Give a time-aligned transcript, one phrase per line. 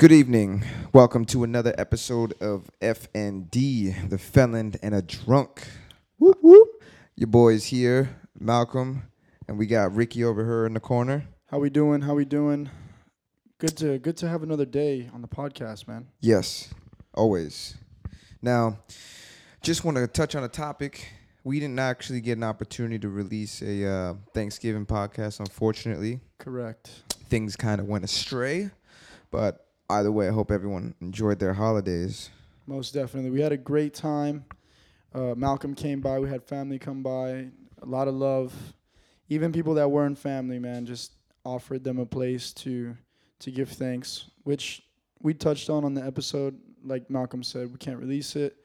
[0.00, 0.64] Good evening.
[0.94, 5.68] Welcome to another episode of FND, the felon and a drunk.
[6.16, 6.82] Whoop whoop.
[7.16, 9.02] Your boys here, Malcolm,
[9.46, 11.26] and we got Ricky over here in the corner.
[11.50, 12.00] How we doing?
[12.00, 12.70] How we doing?
[13.58, 16.06] Good to good to have another day on the podcast, man.
[16.20, 16.72] Yes,
[17.12, 17.76] always.
[18.40, 18.78] Now,
[19.60, 21.12] just want to touch on a topic.
[21.44, 26.20] We didn't actually get an opportunity to release a uh, Thanksgiving podcast, unfortunately.
[26.38, 26.88] Correct.
[27.28, 28.70] Things kind of went astray,
[29.30, 32.30] but either way, I hope everyone enjoyed their holidays.
[32.66, 33.30] Most definitely.
[33.30, 34.44] We had a great time.
[35.14, 36.18] Uh, Malcolm came by.
[36.18, 37.48] We had family come by.
[37.82, 38.54] A lot of love.
[39.28, 41.12] Even people that weren't family, man, just
[41.44, 42.96] offered them a place to
[43.40, 44.82] to give thanks, which
[45.22, 46.58] we touched on on the episode.
[46.84, 48.56] Like Malcolm said, we can't release it.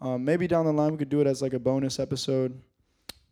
[0.00, 2.60] Um, maybe down the line we could do it as like a bonus episode.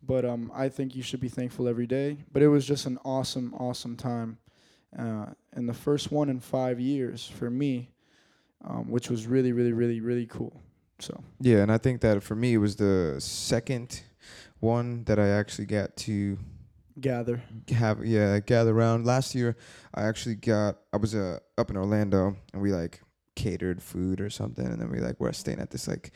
[0.03, 2.19] But um, I think you should be thankful every day.
[2.33, 4.39] But it was just an awesome, awesome time.
[4.99, 7.91] Uh, and the first one in five years for me,
[8.65, 10.61] um, which was really, really, really, really cool.
[11.01, 14.03] So Yeah, and I think that for me it was the second
[14.61, 16.39] one that I actually got to
[17.01, 17.43] gather.
[17.71, 19.05] have yeah gather around.
[19.05, 19.57] Last year
[19.95, 23.03] I actually got I was uh, up in Orlando and we like
[23.35, 26.13] catered food or something, and then we like were staying at this like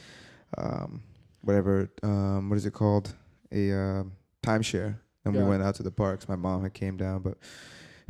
[0.56, 1.02] um
[1.40, 3.14] whatever um what is it called
[3.52, 4.02] a uh,
[4.42, 4.98] timeshare.
[5.24, 6.26] And we went out to the parks.
[6.26, 7.36] My mom had came down, but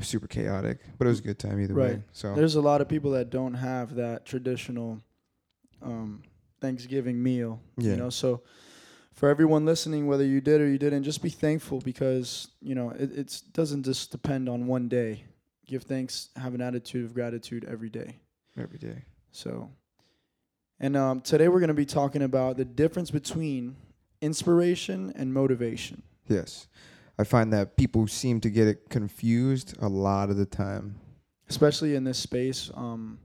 [0.01, 0.79] super chaotic.
[0.99, 1.91] But it was a good time either way.
[1.91, 2.03] Right.
[2.13, 5.01] So There's a lot of people that don't have that traditional
[5.83, 6.23] um,
[6.61, 7.61] Thanksgiving meal.
[7.77, 7.93] Yeah.
[7.93, 8.43] You know, so
[9.13, 12.91] for everyone listening, whether you did or you didn't, just be thankful because you know
[12.91, 15.25] it it's, doesn't just depend on one day.
[15.67, 18.21] Give thanks, have an attitude of gratitude every day.
[18.57, 19.05] every day.
[19.33, 19.71] So,
[20.81, 23.77] and um, today we're going to be talking about the difference between
[24.21, 26.03] inspiration and motivation.
[26.29, 26.69] Yes.
[27.19, 30.97] I find that people seem to get it confused a lot of the time.
[31.49, 33.19] especially in this space, um,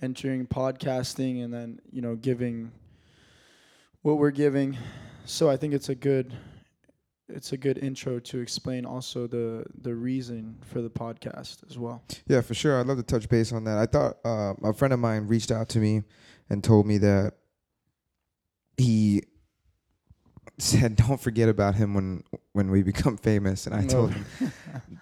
[0.00, 2.70] entering podcasting and then you know giving
[4.02, 4.76] what we're giving.
[5.24, 6.32] So I think it's a good
[7.28, 12.02] it's a good intro to explain also the the reason for the podcast as well.
[12.26, 12.78] Yeah, for sure.
[12.78, 13.78] I'd love to touch base on that.
[13.78, 16.02] I thought uh, a friend of mine reached out to me
[16.50, 17.32] and told me that
[18.76, 19.22] he
[20.58, 24.24] said, "Don't forget about him when when we become famous." And I told him,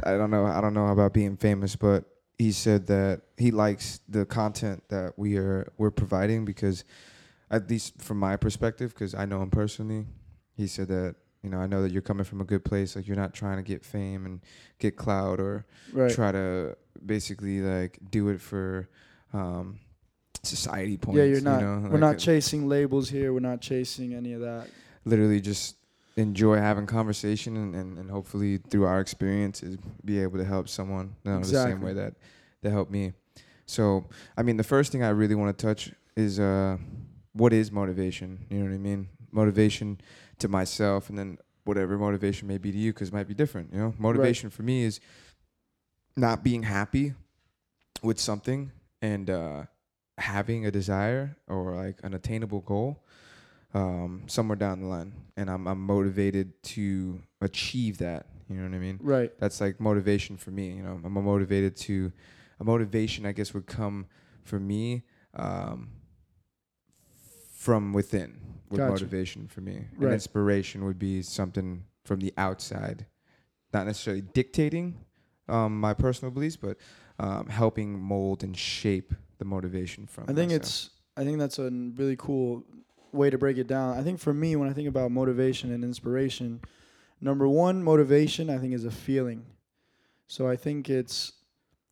[0.05, 0.47] "I don't know.
[0.47, 2.05] I don't know about being famous, but."
[2.39, 6.83] He said that he likes the content that we are we're providing because,
[7.53, 10.07] at least from my perspective, because I know him personally,
[10.57, 11.15] he said that
[11.45, 12.97] you know I know that you're coming from a good place.
[12.97, 14.41] Like you're not trying to get fame and
[14.81, 16.11] get clout or right.
[16.11, 18.89] try to basically like do it for
[19.33, 19.79] um,
[20.43, 21.19] society points.
[21.19, 21.61] yeah, you're not.
[21.61, 21.79] You know?
[21.83, 23.33] we're Like, not chasing labels here.
[23.33, 24.69] We're not chasing any of that.
[25.05, 25.77] Literally just
[26.17, 31.17] enjoy having conversation and, and, and hopefully through our experiences be able to help someone
[31.25, 32.15] you know, the same way that
[32.63, 33.13] that helped me.
[33.67, 36.77] So I mean, the first thing I really want to touch is uh,
[37.33, 38.47] what is motivation?
[38.51, 39.09] You know what I mean?
[39.31, 40.01] Motivation
[40.39, 43.73] to myself, and then whatever motivation may be to you, because it might be different.
[43.73, 45.01] You know, motivation for me is
[46.17, 47.15] not being happy
[48.03, 49.63] with something and uh,
[50.19, 53.03] having a desire or like an attainable goal
[53.75, 58.27] um, somewhere down the line, and I'm I'm motivated to achieve that.
[58.49, 58.99] You know what I mean?
[59.03, 59.33] Right.
[59.39, 60.71] That's like motivation for me.
[60.73, 62.13] You know, I'm motivated to
[62.61, 63.25] a motivation.
[63.27, 64.07] I guess would come
[64.45, 65.03] for me
[65.35, 65.91] um,
[67.55, 68.39] from within.
[68.71, 68.93] With Gotcha.
[68.93, 73.05] motivation for me, and inspiration would be something from the outside,
[73.75, 74.97] not necessarily dictating
[75.47, 76.79] um, my personal beliefs, but
[77.19, 80.25] um, helping mold and shape the motivation from.
[80.25, 80.63] I think myself.
[80.63, 82.65] it's I think that's a n- really cool
[83.13, 83.97] way to break it down.
[83.99, 86.61] I think for me when I think about motivation and inspiration,
[87.21, 89.45] number 1 motivation I think is a feeling.
[90.27, 91.33] So I think it's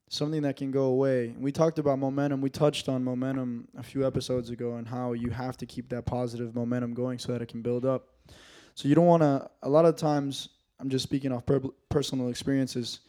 [0.08, 1.34] something that can go away.
[1.38, 2.40] We talked about momentum.
[2.40, 6.04] We touched on momentum a few episodes ago and how you have to keep that
[6.04, 8.08] positive momentum going so that it can build up.
[8.74, 10.48] So you don't want to a lot of times
[10.80, 13.00] I'm just speaking off per- personal experiences.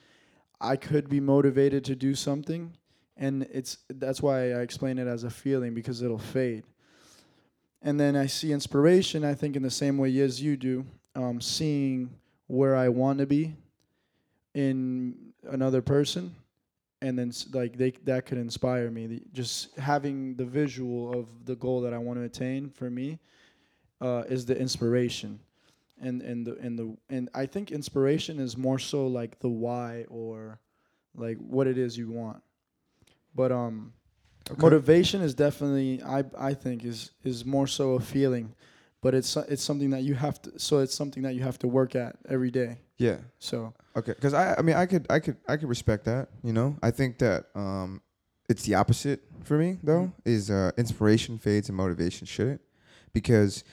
[0.60, 2.76] I could be motivated to do something
[3.18, 6.64] and it's that's why I explain it as a feeling because it'll fade.
[7.82, 9.26] And then I see inspiration.
[9.26, 10.86] I think in the same way as you do,
[11.16, 12.12] um, seeing
[12.48, 13.56] where I want to be
[14.54, 15.16] in
[15.50, 16.36] another person,
[17.02, 19.08] and then like they that could inspire me.
[19.08, 23.20] The, just having the visual of the goal that I want to attain for me
[24.00, 25.40] uh, is the inspiration.
[26.00, 30.06] And and the and the and I think inspiration is more so like the why
[30.10, 30.60] or
[31.16, 32.42] like what it is you want.
[33.36, 33.94] But um
[34.50, 34.62] Okay.
[34.62, 38.54] motivation is definitely I I think is is more so a feeling,
[39.02, 41.68] but it's it's something that you have to so it's something that you have to
[41.68, 42.80] work at every day.
[42.98, 43.18] Yeah.
[43.40, 44.14] So Okay.
[44.14, 46.30] Because I, I mean, I could, I could, I could respect that.
[46.44, 48.02] You know, I think that um,
[48.48, 50.12] it's the opposite for me though.
[50.26, 52.62] Is uh, inspiration fades and motivation shouldn't,
[53.14, 53.64] because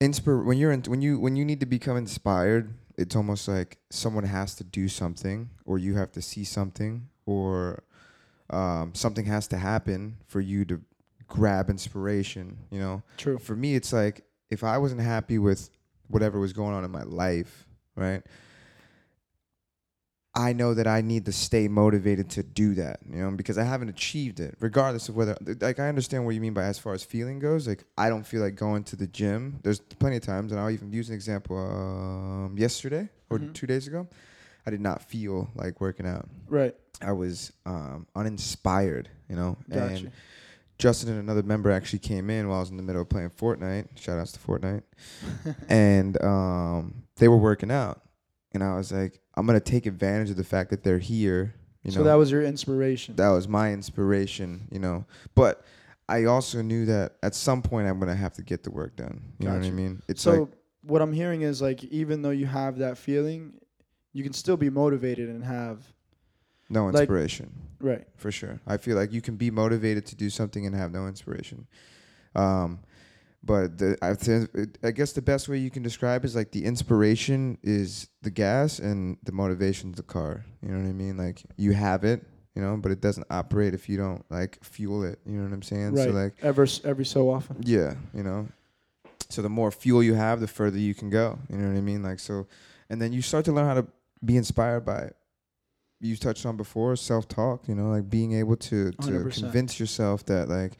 [0.00, 3.78] inspir when you're in, when you when you need to become inspired, it's almost like
[3.90, 7.84] someone has to do something, or you have to see something, or
[8.50, 10.80] um, something has to happen for you to
[11.28, 12.58] grab inspiration.
[12.70, 13.38] You know, True.
[13.38, 15.70] for me, it's like if I wasn't happy with
[16.08, 17.66] whatever was going on in my life,
[17.96, 18.22] right?
[20.38, 23.64] I know that I need to stay motivated to do that, you know, because I
[23.64, 26.92] haven't achieved it, regardless of whether, like, I understand what you mean by as far
[26.92, 27.66] as feeling goes.
[27.66, 29.60] Like, I don't feel like going to the gym.
[29.62, 31.56] There's plenty of times, and I'll even use an example.
[31.56, 33.54] Um, yesterday or Mhm.
[33.54, 34.08] two days ago,
[34.66, 36.28] I did not feel like working out.
[36.48, 36.76] Right.
[37.02, 39.94] I was um, uninspired, you know, Gotcha.
[39.94, 40.12] and
[40.78, 43.30] Justin and another member actually came in while I was in the middle of playing
[43.30, 43.98] Fortnite.
[43.98, 44.82] Shout outs to Fortnite.
[45.68, 48.02] and um, they were working out.
[48.52, 51.54] And I was like, I'm going to take advantage of the fact that they're here.
[51.82, 53.16] You so know, that was your inspiration.
[53.16, 55.04] that was my inspiration, you know.
[55.34, 55.62] But
[56.08, 58.96] I also knew that at some point I'm going to have to get the work
[58.96, 59.22] done.
[59.38, 60.02] You know what I mean?
[60.08, 60.48] It's so like,
[60.82, 63.54] what I'm hearing is like even though you have that feeling,
[64.12, 65.84] you can still be motivated and have
[66.68, 67.52] no like- inspiration.
[67.80, 68.06] right.
[68.16, 68.60] for sure.
[68.66, 71.66] I feel like you can be motivated to do something and have no inspiration.
[72.34, 72.80] Um,
[73.42, 74.48] but the, I, th-
[74.82, 78.78] I guess the best way you can describe is like the inspiration is the gas
[78.80, 80.44] and the motivation's the car.
[80.62, 81.16] You know what I mean?
[81.16, 82.24] Like you have it,
[82.56, 85.20] you know, but it doesn't operate if you don't like fuel it.
[85.24, 85.94] You know what I'm saying?
[85.94, 86.08] right.
[86.08, 87.58] So like, Ever every so often.
[87.64, 88.48] yeah, you know.
[89.28, 91.38] So the more fuel you have, the further you can go.
[91.50, 92.02] You know what I mean?
[92.02, 92.46] Like so,
[92.90, 93.86] and then you start to learn how to
[94.24, 95.15] be inspired by it.
[96.00, 97.68] You touched on before self talk.
[97.68, 99.40] You know, like being able to to 100%.
[99.40, 100.76] convince yourself that like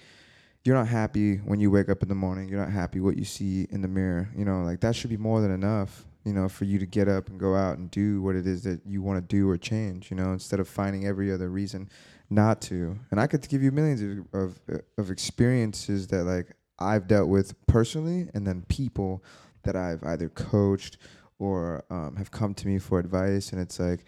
[0.64, 2.48] you're not happy when you wake up in the morning.
[2.48, 4.28] You're not happy what you see in the mirror.
[4.36, 6.04] You know, like that should be more than enough.
[6.24, 8.64] You know, for you to get up and go out and do what it is
[8.64, 10.10] that you want to do or change.
[10.10, 11.88] You know, instead of finding every other reason
[12.28, 12.98] not to.
[13.10, 16.48] And I could give you millions of of, of experiences that like
[16.78, 19.24] I've dealt with personally, and then people
[19.62, 20.98] that I've either coached
[21.38, 24.04] or um, have come to me for advice, and it's like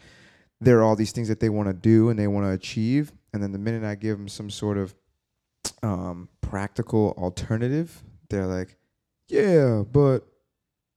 [0.60, 3.12] there are all these things that they want to do and they want to achieve,
[3.32, 4.94] and then the minute I give them some sort of
[5.82, 8.76] um, practical alternative, they're like,
[9.28, 10.26] "Yeah, but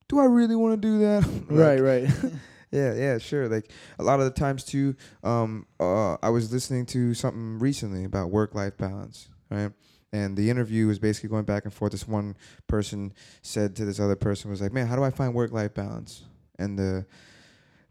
[0.09, 2.09] do I really want to do that?" Like, right, right.
[2.71, 3.47] yeah, yeah, sure.
[3.47, 8.03] Like a lot of the times too, um, uh, I was listening to something recently
[8.05, 9.71] about work-life balance, right?
[10.13, 11.93] And the interview was basically going back and forth.
[11.93, 12.35] This one
[12.67, 16.23] person said to this other person was like, "Man, how do I find work-life balance?"
[16.59, 17.05] And the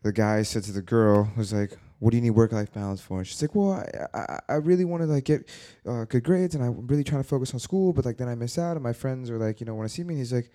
[0.03, 3.19] the guy said to the girl was like, "What do you need work-life balance for?"
[3.19, 5.49] And she's like, "Well, I I, I really want to like get
[5.87, 8.35] uh, good grades, and I'm really trying to focus on school, but like then I
[8.35, 10.33] miss out, and my friends are like, you know, want to see me." And he's
[10.33, 10.51] like,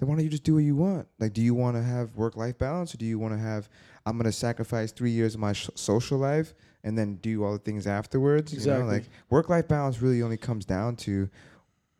[0.00, 1.06] then why don't you just do what you want?
[1.18, 3.68] Like, do you want to have work life balance or do you want to have,
[4.06, 7.52] I'm going to sacrifice three years of my sh- social life and then do all
[7.52, 8.50] the things afterwards?
[8.52, 8.82] You Exactly.
[8.82, 11.28] know, like work life balance really only comes down to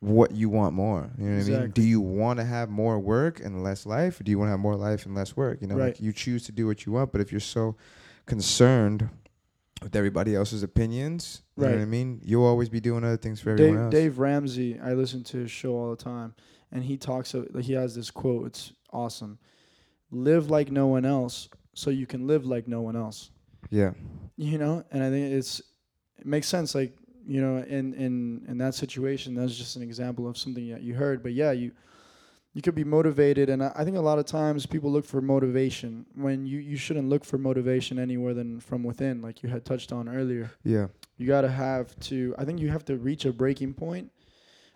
[0.01, 1.11] what you want more.
[1.19, 1.71] You know what I mean?
[1.73, 4.53] Do you want to have more work and less life or do you want to
[4.53, 5.61] have more life and less work?
[5.61, 5.87] You know, Right.
[5.89, 7.77] like you choose to do what you want, but if you're so
[8.27, 9.09] concerned
[9.83, 12.21] with everybody else's opinions, you know what I mean?
[12.25, 13.93] You'll always be doing other things for everyone Dave, else.
[13.93, 16.35] Dave Ramsey, I listen to his show all the time,
[16.73, 17.35] and he talks.
[17.35, 18.47] of- Like he has this quote.
[18.47, 19.39] It's awesome.
[20.11, 23.31] Live like no one else, so you can live like no one else.
[23.71, 23.93] yeah.
[24.37, 25.61] You know, and I think it's
[26.19, 26.75] it makes sense.
[26.75, 26.97] Like
[27.35, 28.15] you know, in in
[28.51, 31.23] in that situation, that's just an example of something that you heard.
[31.23, 31.71] But yeah, you
[32.55, 35.21] you could be motivated, and I, I think a lot of times people look for
[35.21, 39.65] motivation when you you shouldn't look for motivation anywhere than from within, like you had
[39.65, 40.89] touched on earlier Yeah.
[41.19, 44.11] you got to have to i think you have to reach a breaking point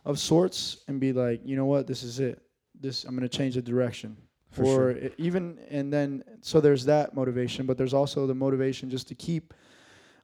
[0.04, 2.36] of sorts and be like you know what this is it
[2.84, 4.10] this i'm to change the direction
[4.50, 5.10] For or sure.
[5.28, 9.44] even and then so there's that motivation but there's also the motivation just to keep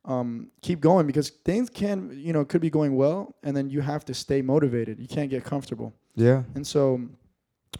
[0.04, 3.80] um, keep going because things can you know could be going well and then you
[3.80, 6.42] have to stay motivated you can't get comfortable Yeah.
[6.54, 7.00] and so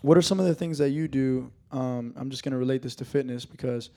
[0.03, 2.83] what are some of the things that you do um, i'm just going to relate
[2.83, 3.91] this to fitness because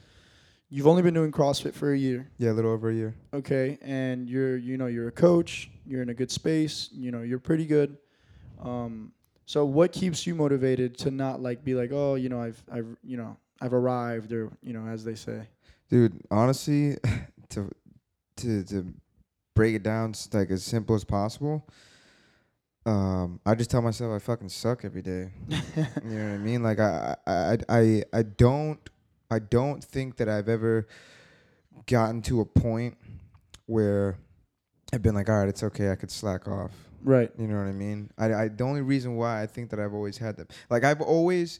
[0.69, 2.51] you've only been doing crossfit for a year Yeah.
[2.51, 3.13] A little over a year.
[3.33, 7.21] okay and you're you know you're a coach you're in a good space you know
[7.23, 7.97] you're pretty good
[8.61, 9.11] um
[9.45, 12.87] so what keeps you motivated to not like be like oh you know i've i've
[13.03, 15.41] you know i've arrived or you know as they say
[15.89, 16.97] Dude, honestly,
[17.49, 17.69] to
[18.37, 18.93] to to
[19.55, 21.67] break it down like as simple as possible,
[22.85, 25.31] um, I just tell myself I fucking suck every day.
[26.03, 26.63] You know what I mean?
[26.63, 28.79] Like I I I I, don't
[29.31, 30.87] I don't think that I've ever
[31.87, 32.97] gotten to a point
[33.65, 34.17] where
[34.93, 36.71] I've been like, all right, it's okay, I could slack off.
[37.03, 38.11] right You know what I mean?
[38.17, 41.01] I, I the only reason why I think that I've always had that, like I've
[41.01, 41.59] always,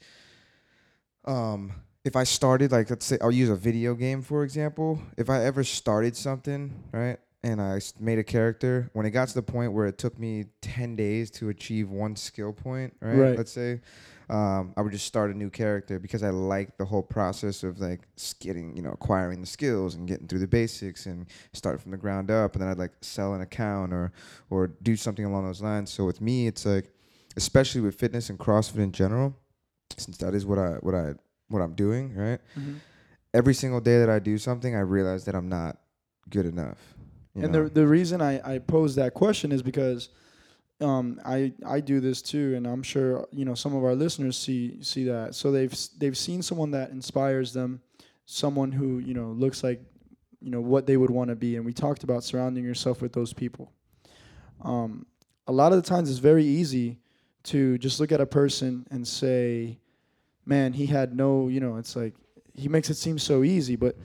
[1.25, 1.71] um,
[2.05, 5.01] if I started like let's say I'll use a video game for example.
[5.17, 8.89] If I ever started something right and I made a character.
[8.93, 12.15] When it got to the point where it took me ten days to achieve one
[12.15, 13.15] skill point, right?
[13.15, 13.37] Right.
[13.37, 13.81] Let's say,
[14.29, 17.79] um, I would just start a new character because I like the whole process of
[17.79, 18.07] like
[18.39, 21.97] getting, you know, acquiring the skills and getting through the basics and start from the
[21.97, 22.53] ground up.
[22.53, 24.13] And then I'd like sell an account or
[24.49, 25.91] or do something along those lines.
[25.91, 26.93] So with me, it's like,
[27.35, 29.35] especially with fitness and CrossFit in general,
[29.97, 31.15] since that is what I what I
[31.53, 32.39] what I'm doing, right?
[33.33, 35.77] every single day that I do something, I realize that I'm not
[36.29, 36.77] good enough.
[37.35, 37.63] and know?
[37.63, 40.09] the the reason I I pose that question is because
[40.81, 44.37] um I I do this too and I'm sure you know some of our listeners
[44.37, 47.81] see see that so they've they've seen someone that inspires them
[48.25, 49.81] someone who you know looks like
[50.41, 53.13] you know what they would want to be and we talked about surrounding yourself with
[53.13, 53.71] those people
[54.61, 55.05] um
[55.47, 56.99] a lot of the times it's very easy
[57.43, 59.79] to just look at a person and say
[60.45, 62.13] man he had no you know it's like
[62.53, 63.95] he makes it seem so easy but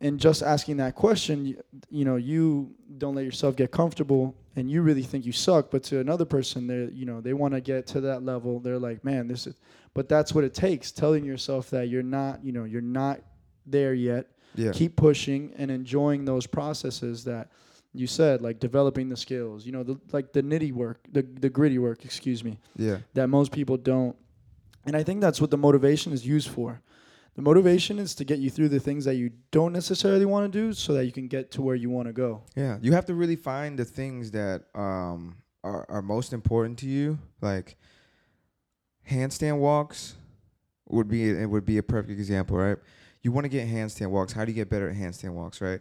[0.00, 4.70] in just asking that question you, you know you don't let yourself get comfortable and
[4.70, 7.60] you really think you suck but to another person they you know they want to
[7.60, 9.54] get to that level they're like man this is
[9.94, 13.20] but that's what it takes telling yourself that you're not you know you're not
[13.66, 17.48] there yet yeah, keep pushing and enjoying those processes that
[17.92, 21.48] you said like developing the skills you know the, like the nitty work the, the
[21.48, 24.16] gritty work excuse me yeah, that most people don't.
[24.86, 26.80] And I think that's what the motivation is used for.
[27.34, 30.58] The motivation is to get you through the things that you don't necessarily want to
[30.58, 32.42] do so that you can get to where you want to go.
[32.54, 32.78] yeah.
[32.80, 37.18] You have to really find the things that um are are most important to you.
[37.42, 37.76] Like
[39.08, 40.14] handstand walks
[40.88, 42.78] would be it would be a perfect example, right?
[43.22, 44.32] You want to get handstand walks.
[44.32, 45.80] How do you get better at handstand walks, right?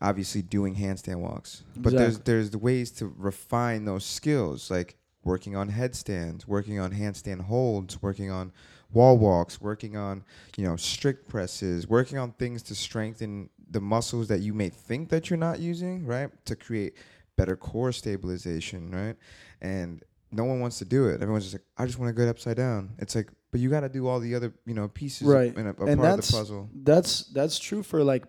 [0.00, 1.62] Obviously, doing handstand walks.
[1.76, 2.32] But there's Exactly.
[2.34, 8.00] there's the ways to refine those skills, like working on headstands, working on handstand holds,
[8.02, 8.52] working on
[8.92, 10.24] wall walks, working on
[10.56, 15.08] you know strict presses, working on things to strengthen the muscles that you may think
[15.08, 16.30] that you're not using, right?
[16.46, 16.94] To create
[17.36, 19.16] better core stabilization, right?
[19.60, 21.22] And no one wants to do it.
[21.22, 22.90] Everyone's just like, I just want to get upside down.
[22.98, 25.54] It's like, but you got to do all the other, you know, pieces Right.
[25.56, 26.68] in a, a And part of the puzzle.
[26.74, 28.24] That's that's true for like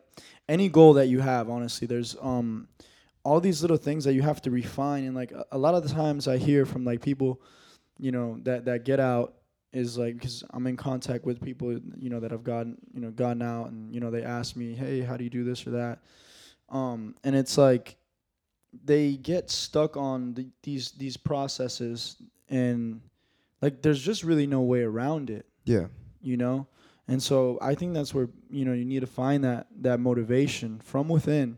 [0.47, 1.87] any goal that you have, honestly.
[1.87, 2.67] There's um
[3.23, 5.83] all these little things that you have to refine and like a, a lot of
[5.83, 7.41] the times I hear from like people,
[7.97, 9.35] you know, that that get out
[9.71, 13.11] is like because I'm in contact with people, you know, that have gotten, you know,
[13.11, 15.71] gotten out and you know, they ask me, "Hey, how do you do this or
[15.71, 15.99] that?"
[16.69, 17.95] Um and it's like
[18.85, 22.17] they get stuck on the, these these processes
[22.49, 23.01] and
[23.61, 25.87] like there's just really no way around it Yeah.
[26.21, 26.65] you know
[27.07, 30.79] and so i think that's where you know you need to find that that motivation
[30.79, 31.57] from within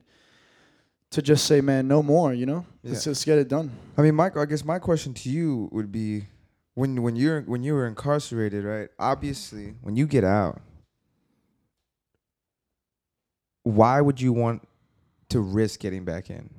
[1.16, 4.16] to just say man no more you know let's just get it done I mean,
[4.16, 6.26] Michael, I guess my question to you would be
[6.74, 8.90] when when you're when you were incarcerated, right?
[9.00, 10.62] Obviously, when you get out,
[13.64, 14.68] why would you want
[15.30, 16.50] to risk getting back in?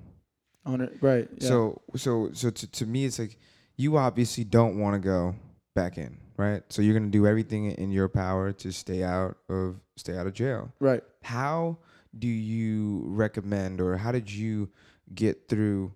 [0.65, 1.49] on it right yeah.
[1.49, 3.37] So so so to, to me it's like
[3.77, 5.35] you obviously don't want to go
[5.75, 6.63] back in, right?
[6.71, 10.27] So you're going to do everything in your power to stay out of stay out
[10.27, 10.73] of jail.
[10.81, 11.79] right How
[12.19, 14.71] do you recommend or how did you
[15.15, 15.93] get through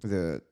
[0.00, 0.42] the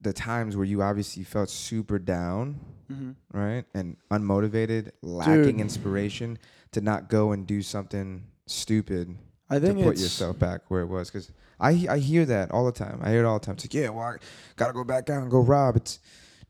[0.00, 2.60] the times where you obviously felt super down,
[2.90, 3.10] mm-hmm.
[3.36, 3.64] right?
[3.74, 5.60] And unmotivated, lacking Dude.
[5.60, 6.38] inspiration
[6.70, 9.14] to not go and do something stupid
[9.50, 12.64] i to think put yourself back where it was cuz I I hear that all
[12.64, 13.00] the time.
[13.02, 13.54] I hear it all the time.
[13.54, 14.16] It's like, yeah, well, I
[14.56, 15.76] gotta go back out and go rob.
[15.76, 15.98] It's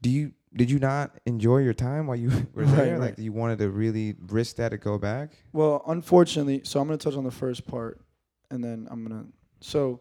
[0.01, 2.93] do you did you not enjoy your time while you were there?
[2.99, 3.01] right.
[3.01, 5.31] Like you wanted to really risk that to go back?
[5.53, 8.01] well unfortunately so i'm going to touch on the first part
[8.51, 9.29] and then i'm going to
[9.61, 10.01] so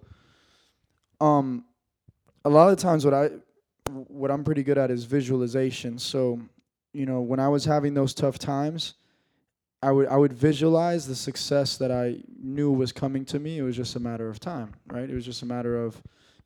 [1.19, 1.65] um
[2.45, 3.29] a lot of times what i
[3.91, 6.39] what i'm pretty good at is visualization so
[6.93, 8.95] you know when i was having those tough times
[9.83, 13.59] I would I would visualize the success that I knew was coming to me.
[13.59, 15.07] It was just a matter of time, right?
[15.07, 16.01] It was just a matter of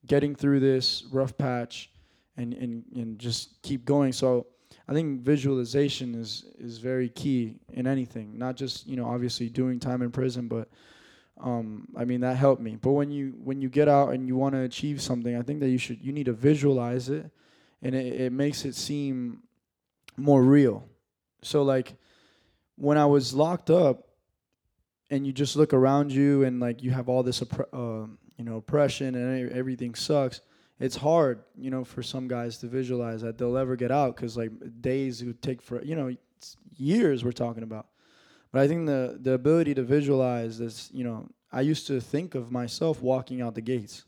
[0.06, 1.91] getting through this rough patch
[2.38, 4.14] and and, and just keep going.
[4.14, 4.48] So
[4.88, 8.38] I think visualization is is very key in anything.
[8.38, 10.70] Not just, you know, obviously doing time in prison, but
[11.40, 12.76] um, I mean that helped me.
[12.76, 15.60] But when you when you get out and you want to achieve something, I think
[15.62, 17.30] that you should you need to visualize it
[17.82, 19.44] and it, it makes it seem
[20.18, 20.84] more real.
[21.42, 21.96] So like
[22.76, 24.08] when I was locked up,
[25.10, 28.56] and you just look around you, and like you have all this, uh, you know,
[28.56, 30.40] oppression, and everything sucks.
[30.82, 34.36] It's hard, you know, for some guys to visualize that they'll ever get out because
[34.36, 37.88] like days would take for you know it's years we're talking about.
[38.52, 42.36] But I think the the ability to visualize this, you know, I used to think
[42.36, 44.06] of myself walking out the gates.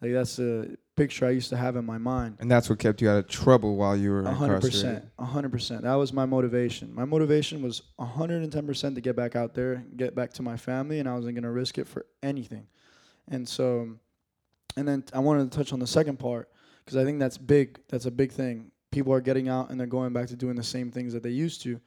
[0.00, 2.36] Like that's a picture I used to have in my mind.
[2.40, 5.50] And that's what kept you out of trouble while you were A 100%, a hundred
[5.50, 5.82] percent.
[5.82, 6.94] That was my motivation.
[6.94, 10.32] My motivation was a hundred and ten percent to get back out there, get back
[10.34, 12.66] to my family, and I wasn't gonna risk it for anything.
[13.28, 13.94] And so,
[14.76, 16.48] And then I wanted to touch on the second part
[16.84, 17.78] because I think that's big.
[17.88, 18.70] That's a big thing.
[18.90, 21.30] People are getting out and they're going back to doing the same things that they
[21.30, 21.80] used to.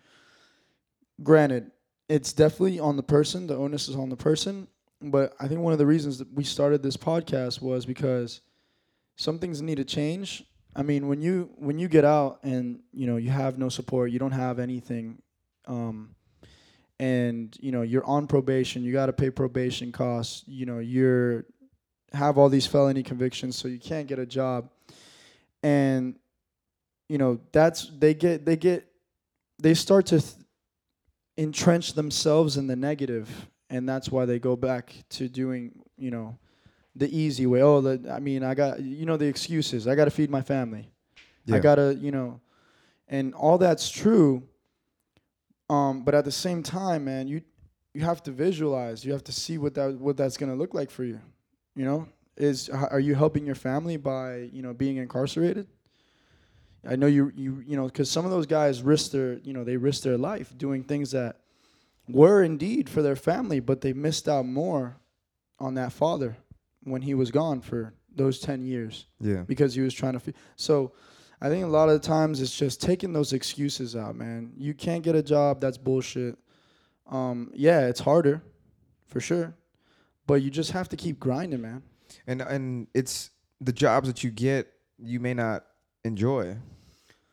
[1.23, 1.71] Granted,
[2.09, 3.47] it's definitely on the person.
[3.47, 4.67] The onus is on the person.
[5.01, 8.41] But I think one of the reasons that we started this podcast was because
[9.15, 10.43] some things need to change.
[10.75, 14.11] I mean, when you when you get out and you know you have no support,
[14.11, 15.21] you don't have anything,
[15.65, 16.15] um,
[16.99, 20.43] and you know you're on probation, you got to pay probation costs.
[20.47, 21.45] You know you're
[22.13, 24.69] have all these felony convictions, so you can't get a job,
[25.63, 26.15] and
[27.09, 28.87] you know that's they get they get
[29.59, 30.33] they start to th-
[31.37, 36.37] entrench themselves in the negative, and that's why they go back to doing you know
[36.95, 37.61] the easy way.
[37.61, 39.87] Oh, the, I mean, I got you know the excuses.
[39.87, 40.89] I got to feed my family.
[41.49, 42.41] I gotta you know,
[43.07, 44.43] and all that's true.
[45.69, 47.41] Um, but at the same time, man, you
[47.93, 49.05] you have to visualize.
[49.05, 51.19] You have to see what that what that's gonna look like for you.
[51.77, 55.67] You know, is are you helping your family by you know being incarcerated?
[56.87, 59.63] I know you you you know because some of those guys risk their you know
[59.63, 61.37] they risk their life doing things that
[62.09, 64.97] were indeed for their family, but they missed out more
[65.59, 66.37] on that father
[66.83, 69.43] when he was gone for those ten years Yeah.
[69.45, 70.19] because he was trying to.
[70.19, 70.93] Fe- so,
[71.41, 74.53] I think a lot of the times it's just taking those excuses out, man.
[74.57, 75.61] You can't get a job.
[75.61, 76.37] That's bullshit.
[77.11, 78.41] Um, yeah, it's harder,
[79.05, 79.53] for sure,
[80.27, 81.81] but you just have to keep grinding, man.
[82.27, 85.65] And and it's the jobs that you get you may not
[86.03, 86.57] enjoy.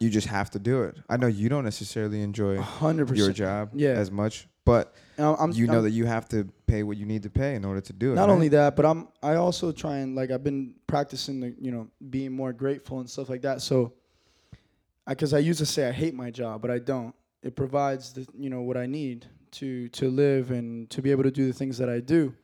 [0.01, 0.97] You just have to do it.
[1.09, 3.91] I know you don't necessarily enjoy hundred your job Yeah.
[3.91, 7.23] as much, but I'm, you know I'm- that you have to pay what you need
[7.23, 8.15] to pay in order to do it.
[8.17, 8.35] Not right?
[8.35, 11.89] only that, but I'm I also try and like I've been practicing the you know
[12.11, 13.63] being more grateful and stuff like that.
[13.63, 13.93] So,
[15.07, 17.15] because I, used to say I hate my job, but I don't.
[17.43, 21.23] It provides the you know what I need to to live and to be able
[21.23, 22.35] to do the things that I do.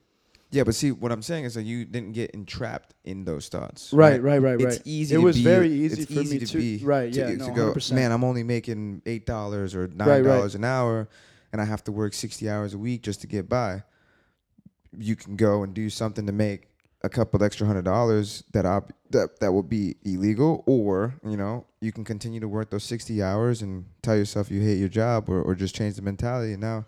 [0.52, 3.92] Yeah, but see, what I'm saying is that you didn't get entrapped in those thoughts.
[3.92, 4.82] Right, right, right, It's right.
[4.84, 5.14] easy.
[5.14, 7.18] It to was be- very easy it's for easy me to to- be right, To,
[7.20, 7.92] yeah, to no, go, 100%.
[7.94, 10.36] man, I'm only making eight dollars or nine Right, right.
[10.36, 11.08] dollars an hour,
[11.52, 13.84] and I have to work sixty hours a week just to get by.
[14.98, 16.66] You can go and do something to make
[17.02, 21.64] a couple extra hundred dollars that I that that will be illegal, or you know,
[21.80, 25.28] you can continue to work those sixty hours and tell yourself you hate your job,
[25.28, 26.52] or or just change the mentality.
[26.54, 26.86] And now,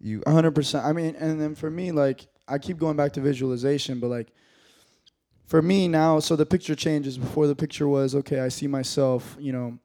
[0.00, 0.84] you hundred percent.
[0.84, 4.28] I mean, and then for me, like I keep going back to visualization, but like
[5.46, 7.16] for me now, so the picture changes.
[7.16, 9.78] Before the picture was okay, I see myself, you know,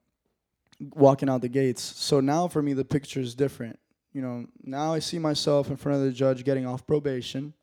[0.94, 1.82] walking out the gates.
[1.82, 3.80] So now for me, the picture is different.
[4.14, 7.54] You know, now I see myself in front of the judge getting off probation,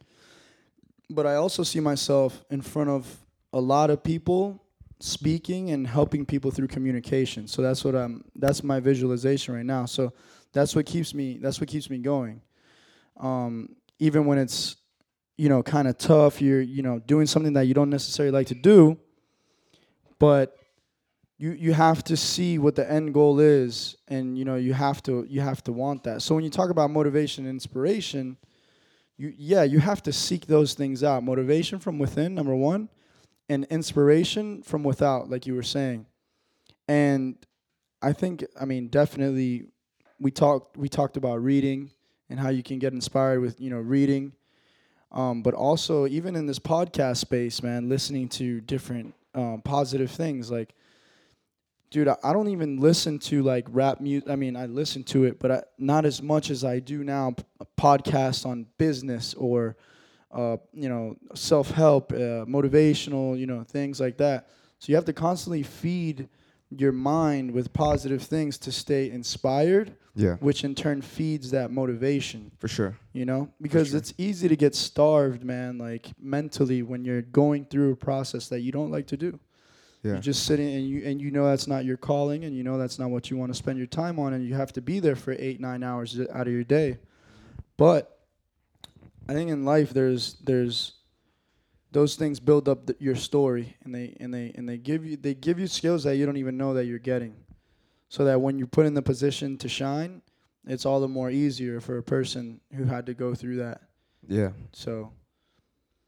[1.10, 3.18] but I also see myself in front of
[3.52, 4.62] a lot of people
[5.00, 7.48] speaking and helping people through communication.
[7.48, 8.24] So that's what I'm.
[8.36, 9.86] That's my visualization right now.
[9.86, 10.12] So
[10.52, 11.38] that's what keeps me.
[11.38, 12.42] That's what keeps me going.
[13.18, 14.76] Um, even when it's,
[15.42, 16.40] you know, kind of tough.
[16.40, 18.96] You're, you know, doing something that you don't necessarily like to do,
[20.20, 20.56] but
[21.36, 25.02] you you have to see what the end goal is, and you know, you have
[25.02, 26.22] to you have to want that.
[26.22, 28.36] So when you talk about motivation and inspiration,
[29.16, 31.24] you yeah, you have to seek those things out.
[31.24, 32.88] Motivation from within, number one,
[33.48, 36.06] and inspiration from without, like you were saying.
[36.86, 37.34] And
[38.00, 39.64] I think, I mean, definitely,
[40.20, 41.90] we talked we talked about reading
[42.30, 44.34] and how you can get inspired with you know reading,
[45.12, 50.50] um, but also even in this podcast space, man, listening to different um, positive things
[50.50, 50.74] like.
[51.90, 54.30] Dude, I I don't even listen to like rap music.
[54.30, 57.32] I mean, I listen to it, but I, not as much as I do now.
[57.32, 57.44] p-
[57.78, 59.76] Podcasts on business or,
[60.30, 64.48] uh, you know, self help, uh, motivational, you know, things like that.
[64.78, 66.28] So you have to constantly feed
[66.78, 72.50] your mind with positive things to stay inspired, yeah, which in turn feeds that motivation,
[72.58, 72.96] for sure.
[73.12, 73.48] you know?
[73.60, 73.98] Because sure.
[73.98, 78.60] it's easy to get starved, man, like mentally when you're going through a process that
[78.60, 79.38] you don't like to do.
[80.02, 82.64] Yeah, You're just sitting and you and you know that's not your calling and you
[82.64, 84.80] know that's not what you want to spend your time on and you have to
[84.80, 86.98] be there for 8 9 hours out of your day.
[87.76, 88.18] But
[89.28, 90.94] I think in life there's there's
[91.92, 95.34] those things build up your story and they and they and they give you they
[95.34, 97.34] give you skills that you don't even know that you're getting.
[98.08, 100.20] So that when you're put in the position to shine,
[100.66, 103.82] it's all the more easier for a person who had to go through that.
[104.28, 104.50] yeah.
[104.72, 105.12] So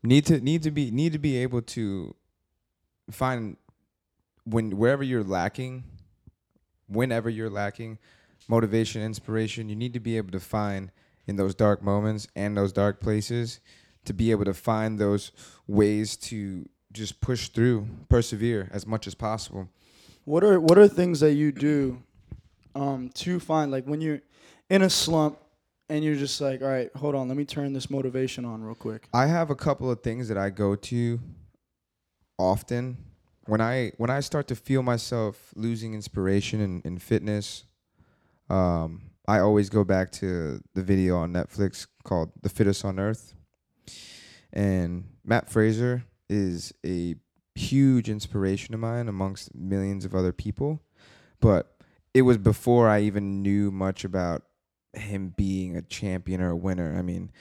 [0.03, 2.15] need to need to be need to be able to
[3.11, 3.57] find
[4.45, 5.85] when wherever you're lacking
[6.87, 7.99] whenever you're lacking
[8.49, 10.91] motivation inspiration you need to be able to find
[11.27, 13.61] in those dark moments and those dark places
[14.05, 15.33] to be able to find those
[15.67, 19.69] ways to just push through persevere as much as possible
[20.25, 22.03] What are what are things that you do
[22.75, 24.21] um, to find like when you're
[24.71, 25.39] in a slump
[25.89, 28.75] and you're just like, all right, hold on, let me turn this motivation on real
[28.75, 29.09] quick.
[29.13, 31.21] I have a couple of things that I go to
[32.39, 32.97] often.
[33.47, 37.65] When I when I start to feel myself losing inspiration in, in fitness,
[38.49, 43.35] um, I always go back to the video on Netflix called "The Fittest on Earth,"
[44.55, 47.17] and Mat Fraser is a
[47.55, 50.81] huge inspiration of mine amongst millions of other people.
[51.41, 51.77] But
[52.15, 54.45] it was before I even knew much about
[54.95, 56.97] him being a champion or a winner.
[56.97, 57.33] I mean,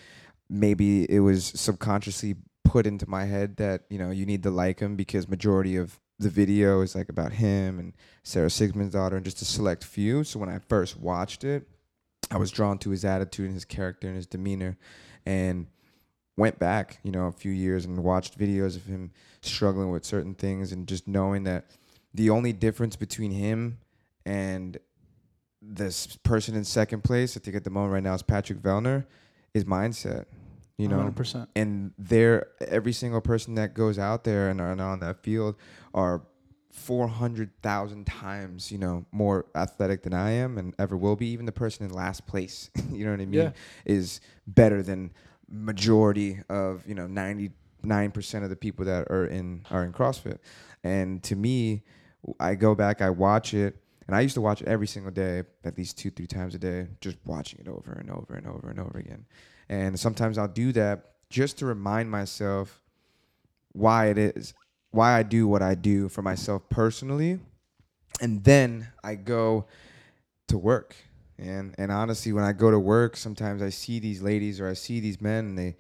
[0.50, 4.80] maybe it was subconsciously put into my head that you know you need to like
[4.80, 9.42] him because majority of the video is like about him and Sara Sigmundsdóttir and just
[9.42, 10.24] a select few.
[10.24, 11.68] So when I first watched it,
[12.32, 14.78] I was drawn to his attitude and his character and his demeanor,
[15.26, 15.68] and
[16.36, 20.34] went back, you know, a few years and watched videos of him struggling with certain
[20.34, 21.66] things and just knowing that
[22.14, 23.78] the only difference between him
[24.26, 24.78] and
[25.62, 29.06] this person in second place, I think at the moment right now is Patrick Vellner,
[29.54, 30.26] is mindset.
[30.78, 31.48] You know, 100%.
[31.56, 35.56] and they're every single person that goes out there and are on that field
[35.94, 36.24] are
[36.72, 41.28] four hundred thousand times, you know, more athletic than I am and ever will be.
[41.28, 43.52] Even the person in last place, you know what I mean, Yeah.
[43.86, 45.12] is better than
[45.54, 47.52] majority of you know ninety
[47.84, 50.40] nine percent of the people that are in are in CrossFit.
[50.84, 51.84] And to me,
[52.40, 55.44] I go back, I watch it, and I used to watch it every single day,
[55.64, 58.70] at least two, three times a day, just watching it over and over and over
[58.70, 59.26] and over again.
[59.70, 62.82] And sometimes I'll do that just to remind myself
[63.72, 64.54] why it is,
[64.92, 67.40] why I do what I do for myself personally.
[68.22, 69.66] And then I go
[70.48, 70.96] to work.
[71.44, 74.74] And and honestly, when I go to work, sometimes I see these ladies or I
[74.74, 75.76] see these men and they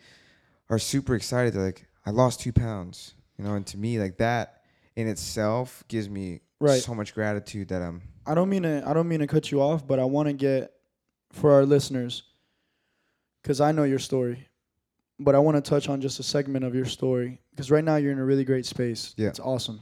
[0.69, 1.53] are super excited.
[1.53, 3.13] They're like, I lost two pounds.
[3.37, 4.61] You know, and to me, like that
[4.95, 6.81] in itself gives me Right.
[6.81, 9.61] so much gratitude that I'm I don't mean to I don't mean to cut you
[9.61, 10.71] off, but I want to get
[11.31, 12.23] for our listeners
[13.43, 14.47] cuz I know your story.
[15.19, 17.95] But I want to touch on just a segment of your story cuz right now
[17.97, 19.13] you're in a really great space.
[19.17, 19.29] Yeah.
[19.29, 19.81] It's awesome.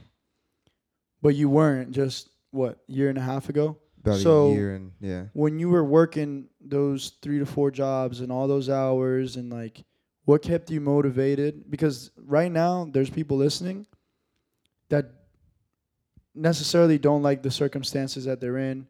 [1.20, 3.78] But you weren't just what, year and a half ago?
[4.04, 5.24] About So- a year and yeah.
[5.32, 9.84] When you were working those 3 to 4 jobs and all those hours and like
[10.24, 11.70] what kept you motivated?
[11.70, 13.86] Because right now there's people listening
[14.88, 15.10] that
[16.34, 18.86] necessarily don't like the circumstances that they're in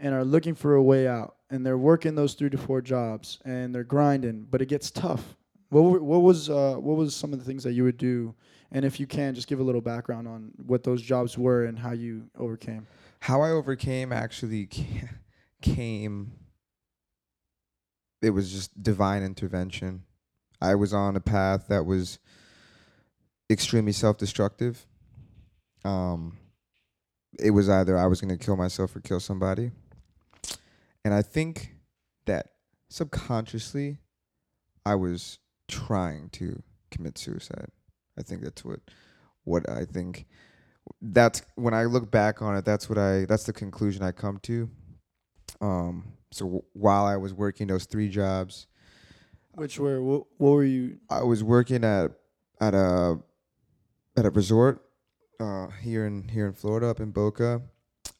[0.00, 1.36] and are looking for a way out.
[1.50, 5.36] And they're working those three to four jobs and they're grinding but it gets tough.
[5.70, 8.34] What, were, what was uh, what was some of the things that you would do?
[8.72, 11.78] And if you can just give a little background on what those jobs were and
[11.78, 12.86] how you overcame
[13.24, 14.68] how I overcame actually
[15.62, 16.32] came.
[18.20, 20.02] It was just divine intervention.
[20.60, 22.18] I was on a path that was
[23.48, 24.84] extremely self-destructive.
[25.86, 26.36] Um,
[27.38, 29.70] it was either I was going to kill myself or kill somebody,
[31.02, 31.76] and I think
[32.26, 32.48] that
[32.90, 34.00] subconsciously,
[34.84, 37.70] I was trying to commit suicide.
[38.18, 38.80] I think that's what
[39.44, 40.26] what I think
[41.00, 42.64] that's when I look back on it.
[42.64, 43.24] That's what I.
[43.26, 44.70] That's the conclusion I come to.
[45.60, 46.12] Um.
[46.32, 48.66] So w- while I was working those three jobs,
[49.54, 52.12] which were what, what were you I was working at
[52.60, 53.18] at a
[54.16, 54.84] at a resort
[55.40, 57.62] uh, here in here in Florida, up in Boca.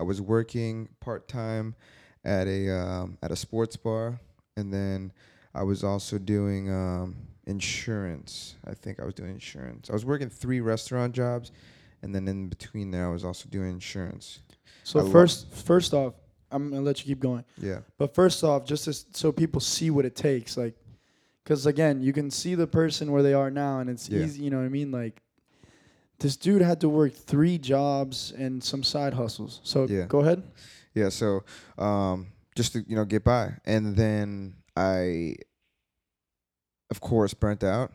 [0.01, 1.75] I was working part time
[2.25, 4.21] at a um, at a sports bar,
[4.57, 5.13] and then
[5.55, 8.57] I was also doing um, insurance.
[8.67, 9.91] I think I was doing insurance.
[9.91, 11.53] I was working three restaurant jobs,
[12.05, 14.41] and then in between there, I was also doing insurance.
[14.85, 16.13] so I first first off
[16.53, 17.81] i'm gonna let you keep going Yeah.
[17.99, 20.75] But first off, just as, so people see what it takes, like,
[21.43, 24.23] because again, you can see the person where they are now, and it's Yeah.
[24.25, 24.43] easy.
[24.45, 24.91] You know what I mean?
[24.93, 25.23] Like,
[26.19, 29.61] this dude had to work three jobs and some side hustles.
[29.65, 30.07] So Yeah.
[30.07, 30.43] go ahead.
[30.95, 31.43] Yeah, so
[31.77, 35.37] um, just to you know get by, and then I,
[36.91, 37.91] of course, burnt out.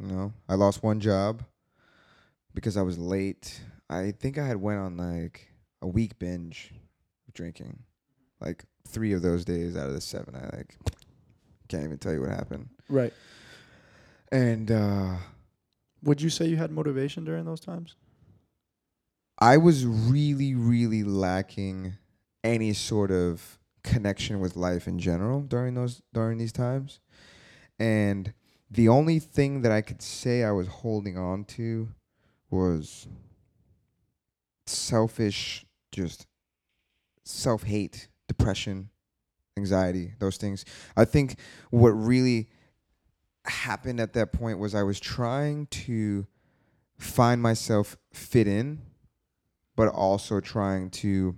[0.00, 1.42] You know, I lost one job
[2.54, 3.60] because I was late.
[3.90, 5.48] I think I had went on like
[5.82, 6.72] a week binge
[7.28, 7.80] of drinking,
[8.40, 10.34] like three of those days out of the seven.
[10.34, 10.76] I like
[11.68, 12.68] can't even tell you what happened.
[12.88, 13.12] Right.
[14.30, 15.16] And uh,
[16.02, 17.96] Would you say you had motivation during those times?
[19.38, 21.94] I was really, really lacking
[22.42, 27.00] any sort of connection with life in general during those during these times.
[27.78, 28.32] And
[28.70, 31.88] the only thing that I could say I was holding on to
[32.54, 33.06] was
[34.66, 36.26] selfish, just
[37.24, 38.90] self hate, depression,
[39.56, 40.64] anxiety, those things.
[40.96, 41.38] I think
[41.70, 42.48] what really
[43.44, 46.26] happened at that point was I was trying to
[46.98, 48.80] find myself fit in
[49.76, 51.36] but also trying to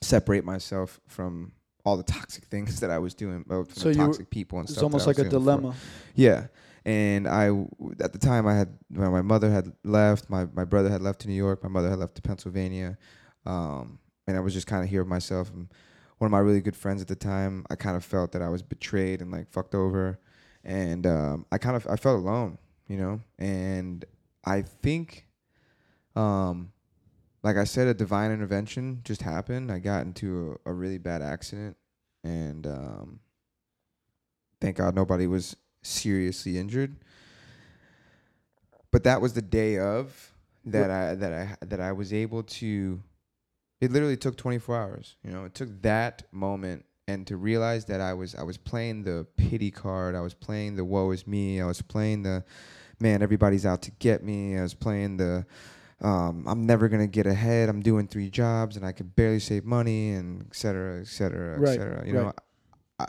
[0.00, 1.52] separate myself from
[1.84, 4.58] all the toxic things that I was doing, from So the you were- toxic people
[4.58, 4.80] and It's stuff.
[4.80, 5.38] that almost like a before.
[5.38, 5.74] dilemma.
[6.16, 6.48] Yeah,
[6.84, 7.46] and I
[8.00, 11.20] at the time I had my my mother had left, my my brother had left
[11.20, 12.98] to New York, my mother had left to Pennsylvania,
[13.46, 15.50] um, and I was just kind of here with myself.
[15.52, 15.68] And
[16.18, 18.48] one of my really good friends at the time, I kind of felt that I
[18.48, 20.18] was betrayed and like fucked over,
[20.64, 23.20] and um, I kind of I felt alone, you know.
[23.38, 24.04] And
[24.44, 25.26] I think,
[26.16, 26.72] um,
[27.44, 29.70] like I said, a divine intervention just happened.
[29.70, 31.76] I got into a, a really bad accident,
[32.24, 33.20] and um,
[34.60, 36.96] thank God nobody was seriously injured.
[38.90, 40.32] But that was the day of
[40.66, 43.02] that I that I that I was able to.
[43.80, 45.16] It literally took 24 hours.
[45.24, 49.02] You know, it took that moment and to realize that I was I was playing
[49.02, 50.14] the pity card.
[50.14, 51.60] I was playing the woe is me.
[51.60, 52.44] I was playing the
[53.00, 54.56] man everybody's out to get me.
[54.56, 55.44] I was playing the
[56.00, 57.68] um, I'm never gonna get ahead.
[57.68, 61.56] I'm doing three jobs and I could barely save money and et cetera, et cetera,
[61.56, 62.06] et Right, cetera.
[62.06, 62.24] You right.
[62.26, 62.32] know,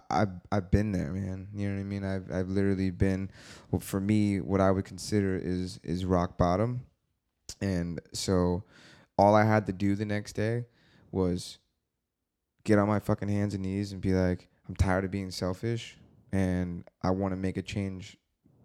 [0.10, 1.48] I, I've I've been there, man.
[1.54, 2.04] You know what I mean?
[2.04, 3.30] I've I've literally been.
[3.72, 6.86] Well, for me, what I would consider is is rock bottom,
[7.62, 8.64] and so
[9.18, 10.66] all I had to do the next day
[11.12, 11.60] was
[12.64, 15.98] get on my fucking hands and knees and be like, I'm tired of being selfish,
[16.32, 18.18] and I want to make a change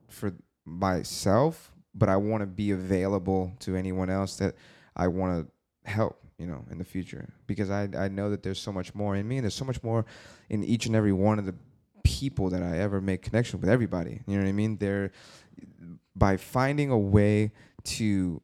[0.09, 0.33] for
[0.65, 4.55] myself, but I want to be available to anyone else that
[4.97, 8.61] I want to help, you know, in the future because I I know that there's
[8.61, 10.05] so much more in me and there's so much more
[10.49, 11.55] in each and every one of the
[12.05, 14.23] people that I ever make connection with everybody.
[14.27, 14.79] You know what I mean?
[14.79, 15.11] They're
[16.15, 17.53] by finding a way
[17.85, 18.41] to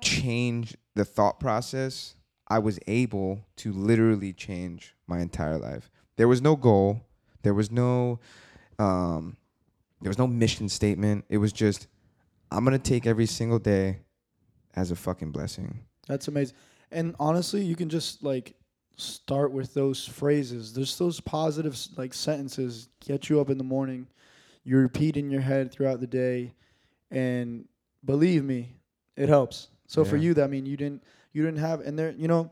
[0.00, 2.16] change the thought process,
[2.48, 5.90] I was able to literally change my entire life.
[6.16, 7.00] There was no goal,
[7.42, 8.18] there was no
[8.78, 9.36] um
[10.00, 11.24] there was no mission statement.
[11.28, 11.86] It was just
[12.50, 14.00] I'm going to take every single day
[14.74, 15.80] as a fucking blessing.
[16.06, 16.56] That's amazing.
[16.90, 18.54] And honestly, you can just like
[18.96, 20.72] start with those phrases.
[20.72, 24.06] There's those positive like sentences get you up in the morning.
[24.64, 26.54] You repeat in your head throughout the day,
[27.10, 27.66] and
[28.04, 28.76] believe me,
[29.16, 29.68] it helps.
[29.86, 32.50] So for you, that mean you didn't you didn't have and there you know.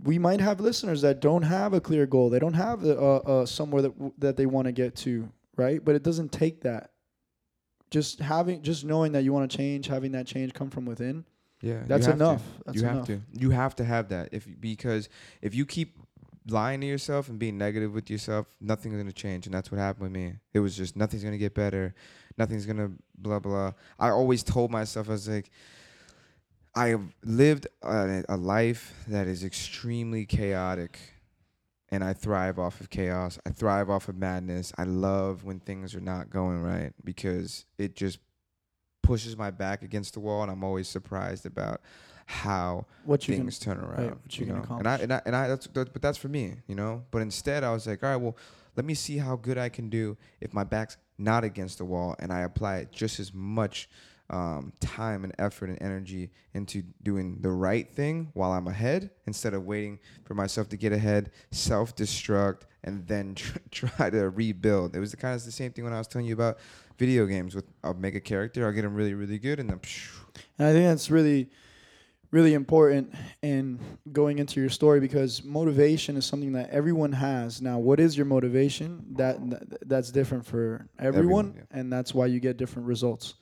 [0.00, 2.30] We might have listeners that don't have a clear goal.
[2.30, 5.28] They don't have the, uh, uh, somewhere that w- that they want to get to,
[5.56, 5.84] right?
[5.84, 6.92] But it doesn't take that.
[7.90, 11.24] Just having, just knowing that you want to change, having that change come from within,
[11.60, 12.42] Yeah, that's enough.
[12.64, 12.96] That's you enough.
[12.96, 13.20] have to.
[13.32, 15.08] You have to have that if because
[15.42, 15.98] if you keep
[16.48, 20.04] lying to yourself and being negative with yourself, nothing's gonna change, and that's what happened
[20.04, 20.34] with me.
[20.54, 21.94] It was just nothing's gonna get better,
[22.36, 23.72] nothing's gonna blah blah.
[23.98, 25.50] I always told myself I was like,
[26.74, 30.98] I have lived a, a life that is extremely chaotic,
[31.90, 33.38] and I thrive off of chaos.
[33.44, 34.72] I thrive off of madness.
[34.78, 38.20] I love when things are not going right because it just
[39.08, 41.80] pushes my back against the wall, and I'm always surprised about
[42.26, 44.10] how What you can things turn around.
[44.22, 44.76] what you you know?
[44.78, 47.04] And I and I and I that's, that's but that's for me, you know.
[47.10, 48.36] But instead, I was like, all right, well,
[48.76, 52.16] let me see how good I can do if my back's not against the wall,
[52.18, 53.88] and I apply it just as much
[54.30, 59.54] um, time and effort and energy into doing the right thing while I'm ahead, instead
[59.54, 64.94] of waiting for myself to get ahead, self-destruct, and then tr- try to rebuild.
[64.94, 66.58] It was the kind of the same thing when I was telling you about
[66.98, 67.54] video games.
[67.54, 69.80] With I'll make a character, I'll get them really, really good, and then.
[70.58, 71.48] And I think that's really,
[72.30, 73.80] really important in
[74.12, 77.62] going into your story because motivation is something that everyone has.
[77.62, 79.04] Now, what is your motivation?
[79.16, 83.34] That that's different for everyone, Everyone, and that's why you get different results.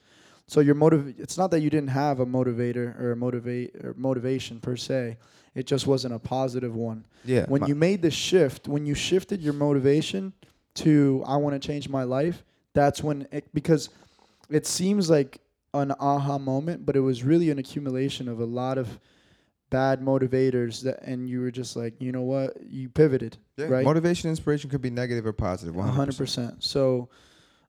[0.47, 3.93] So your motive it's not that you didn't have a motivator or a motivate or
[3.97, 5.17] motivation per se.
[5.53, 7.05] It just wasn't a positive one.
[7.25, 7.45] yeah.
[7.47, 10.33] When you made the shift, when you shifted your motivation
[10.75, 13.89] to I want to change my life, that's when it because
[14.49, 15.41] it seems like
[15.73, 18.99] an aha moment, but it was really an accumulation of a lot of
[19.69, 22.55] bad motivators that and you were just like, you know what?
[22.63, 23.37] You pivoted.
[23.57, 23.83] Yeah, right?
[23.83, 25.75] motivation, inspiration could be negative or positive.
[25.75, 25.89] 100%.
[25.89, 26.63] hundred percent.
[26.63, 27.09] So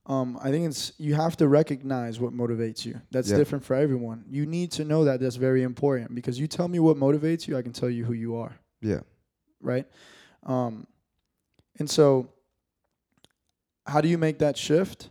[0.09, 3.01] um, I think it's you have to recognize what motivates you.
[3.11, 3.37] That's Yeah.
[3.37, 4.25] different for everyone.
[4.29, 7.57] You need to know that that's very important because you tell me what motivates you,
[7.57, 8.57] I can tell you who you are.
[8.81, 9.01] Yeah.
[9.61, 9.87] right?
[10.44, 10.87] Um,
[11.81, 12.29] and so,
[13.87, 15.11] how do you make that shift?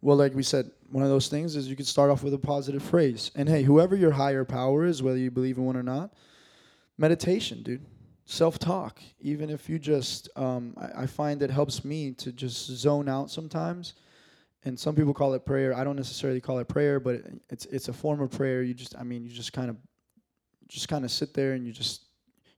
[0.00, 2.38] Well, like we said, one of those things is you could start off with a
[2.38, 3.30] positive phrase.
[3.34, 6.12] And hey, whoever your higher power is, whether you believe in one or not,
[6.98, 7.84] meditation, dude.
[8.26, 9.00] Self talk.
[9.20, 13.30] Even if you just, um, I, I find it helps me to just zone out
[13.30, 13.94] sometimes.
[14.64, 15.76] And some people call it prayer.
[15.76, 18.62] I don't necessarily call it prayer, but it's it's a form of prayer.
[18.62, 19.76] You just, I mean, you just kind of,
[20.68, 22.06] just kind of sit there and you just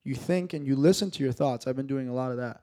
[0.04, 1.66] you think and you listen to your thoughts.
[1.66, 2.62] I've been doing a lot of that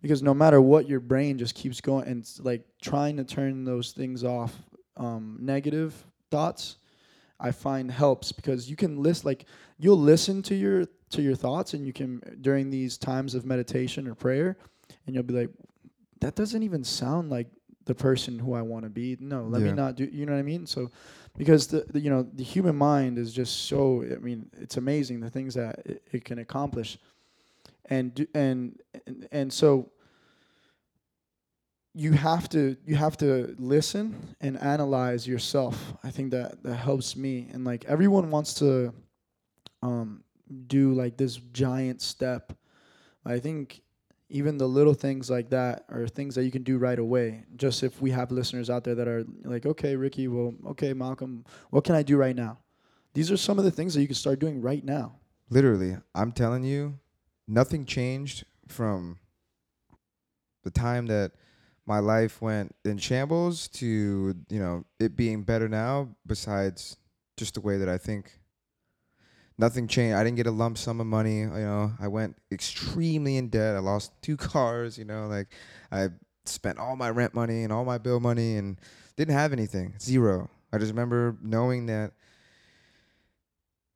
[0.00, 3.92] because no matter what, your brain just keeps going and like trying to turn those
[3.92, 4.54] things off.
[4.96, 5.94] Um, negative
[6.30, 6.78] thoughts,
[7.38, 9.46] I find helps because you can list like
[9.78, 14.08] you'll listen to your to your thoughts and you can during these times of meditation
[14.08, 14.56] or prayer,
[15.06, 15.50] and you'll be like,
[16.20, 17.48] that doesn't even sound like
[17.90, 19.16] the person who I want to be.
[19.18, 20.04] No, let me not do.
[20.04, 20.64] You know what I mean?
[20.64, 20.92] So,
[21.36, 24.04] because the, the you know the human mind is just so.
[24.04, 26.98] I mean, it's amazing the things that it, it can accomplish,
[27.86, 29.90] and do, and and and so
[31.94, 35.94] you have to you have to listen and analyze yourself.
[36.04, 37.48] I think that that helps me.
[37.52, 38.94] And like everyone wants to
[39.82, 40.22] um
[40.68, 42.52] do like this giant step.
[43.24, 43.82] I think
[44.30, 47.44] even the little things like that are things that you can do right away.
[47.56, 51.44] Just if we have listeners out there that are like, okay, Ricky, well, okay, Malcolm,
[51.70, 52.58] what can I do right now?
[53.12, 55.16] These are some of the things that you can start doing right now.
[55.50, 56.98] Literally, I'm telling you,
[57.48, 59.18] nothing changed from
[60.62, 61.32] the time that
[61.86, 66.08] my life went in shambles to you know it being better now.
[66.24, 66.96] Besides
[67.36, 68.39] just the way that I think.
[69.60, 70.16] Nothing changed.
[70.16, 71.40] I didn't get a lump sum of money.
[71.40, 73.76] You know, I went extremely in debt.
[73.76, 74.96] I lost two cars.
[74.96, 75.48] You know, like
[75.92, 76.08] I
[76.46, 78.80] spent all my rent money and all my bill money and
[79.16, 79.92] didn't have anything.
[80.00, 80.48] Zero.
[80.72, 82.12] I just remember knowing that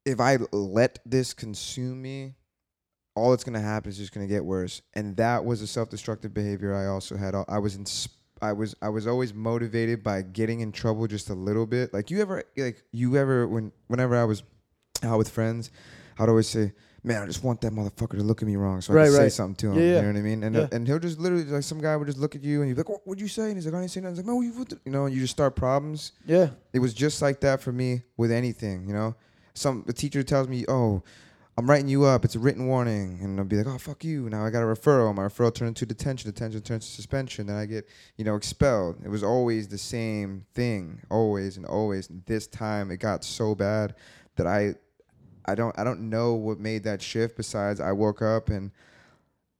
[0.05, 2.35] if I let this consume me,
[3.15, 4.83] all that's gonna happen is just gonna get worse.
[4.93, 7.35] And that was a self-destructive behavior I also had.
[7.49, 7.87] I was in,
[8.43, 11.95] I was I was always motivated by getting in trouble just a little bit.
[11.95, 14.43] Like you ever like you ever when whenever I was
[15.03, 15.71] out with friends,
[16.19, 18.93] I'd always say, "Man, I just want that motherfucker to look at me wrong, so
[18.93, 19.97] I Right, can say something to him." Yeah, yeah.
[19.97, 20.43] You know what I mean?
[20.45, 20.69] And Yeah.
[20.73, 22.81] and he'll just literally like some guy would just look at you and you'd be
[22.81, 24.41] like, "What would you say?" And he's like, "I didn't say nothing." He's like, "No,
[24.41, 26.51] you what the-" you know." And you just start problems Yeah.
[26.73, 29.15] it was just like that for me with anything, you know.
[29.55, 31.03] Some the teacher tells me, "Oh,
[31.57, 32.25] I'm writing you up.
[32.25, 34.67] It's a written warning," and I'll be like, "Oh, fuck you." Now I got a
[34.67, 35.15] referral.
[35.15, 36.29] My referral turned into detention.
[36.31, 37.47] Detention turns to suspension.
[37.47, 38.97] Then I get, you know, expelled.
[39.05, 42.09] It was always the same thing, always and always.
[42.11, 43.95] And this time it got so bad
[44.37, 44.75] that I,
[45.47, 47.37] I don't, I don't know what made that shift.
[47.37, 48.71] Besides, I woke up and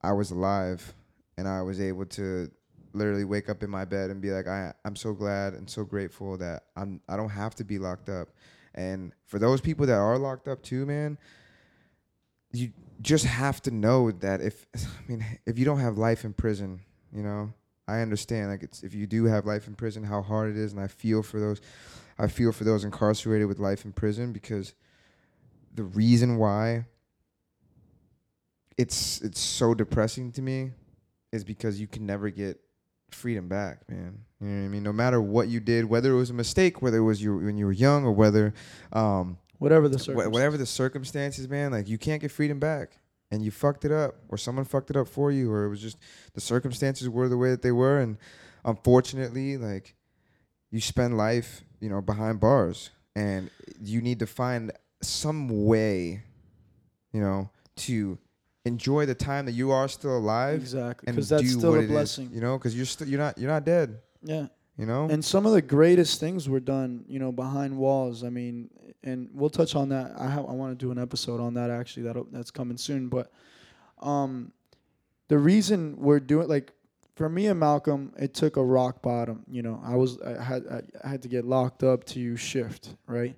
[0.01, 0.93] I was alive,
[1.37, 2.49] and I was able to
[2.95, 5.83] literally wake up in my bed and be like, I, I'm so glad and so
[5.83, 8.29] grateful that I'm I don't have to be locked up.
[8.73, 11.17] And for those people that are locked up too, man,
[12.51, 12.71] you
[13.01, 16.81] just have to know that if I mean if you don't have life in prison,
[17.13, 17.53] you know,
[17.87, 20.71] I understand like it's if you do have life in prison, how hard it is,
[20.71, 21.61] and I feel for those,
[22.17, 24.73] I feel for those incarcerated with life in prison because
[25.75, 26.85] the reason why
[28.77, 30.71] it's it's so depressing to me
[31.31, 32.59] is because you can never get
[33.11, 34.19] freedom back, man.
[34.41, 34.83] You know what I mean?
[34.83, 37.57] No matter what you did, whether it was a mistake, whether it was you when
[37.57, 38.53] you were young, or whether
[38.93, 40.33] um, Whatever the wh- circumstance.
[40.33, 42.99] whatever the circumstances, man, like you can't get freedom back,
[43.31, 45.81] and you fucked it up, or someone fucked it up for you, or it was
[45.81, 45.97] just
[46.33, 48.17] the circumstances were the way that they were, and
[48.65, 49.95] unfortunately, like
[50.71, 53.49] you spend life, you know, behind bars, and
[53.81, 56.23] you need to find some way,
[57.11, 58.17] you know, to
[58.65, 61.11] enjoy the time that you are still alive Exactly.
[61.11, 62.29] Because that's still a it is, blessing.
[62.33, 64.47] you know, because you're still you're not you're not dead, Yeah.
[64.77, 65.07] you know.
[65.09, 68.23] And some of the greatest things were done, you know, behind walls.
[68.23, 68.69] I mean,
[69.03, 70.13] and we'll touch on that.
[70.17, 72.03] I have, I want to do an episode on that actually.
[72.03, 73.07] That that's coming soon.
[73.07, 73.31] But
[73.99, 74.51] um,
[75.27, 76.71] the reason we're doing like
[77.15, 79.43] for me and Malcolm, it took a rock bottom.
[79.47, 80.63] You know, I was I had
[81.03, 82.95] I had to get locked up to shift.
[83.07, 83.35] Right.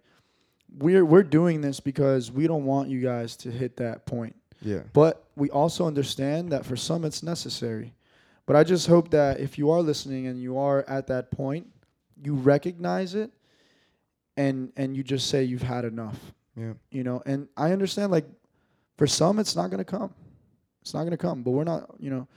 [0.78, 4.36] We're we're doing this because we don't want you guys to hit that point.
[4.62, 7.94] yeah, But we also understand that for some it's necessary.
[8.46, 11.68] But I just hope that if you are listening and you are at that point,
[12.24, 13.32] you recognize it
[14.38, 16.18] and and you just say you've had enough.
[16.56, 18.26] yeah, You know, and I understand like
[18.98, 20.14] for some it's not gonna come.
[20.82, 21.44] It's not gonna come.
[21.44, 22.28] But we're not, you know,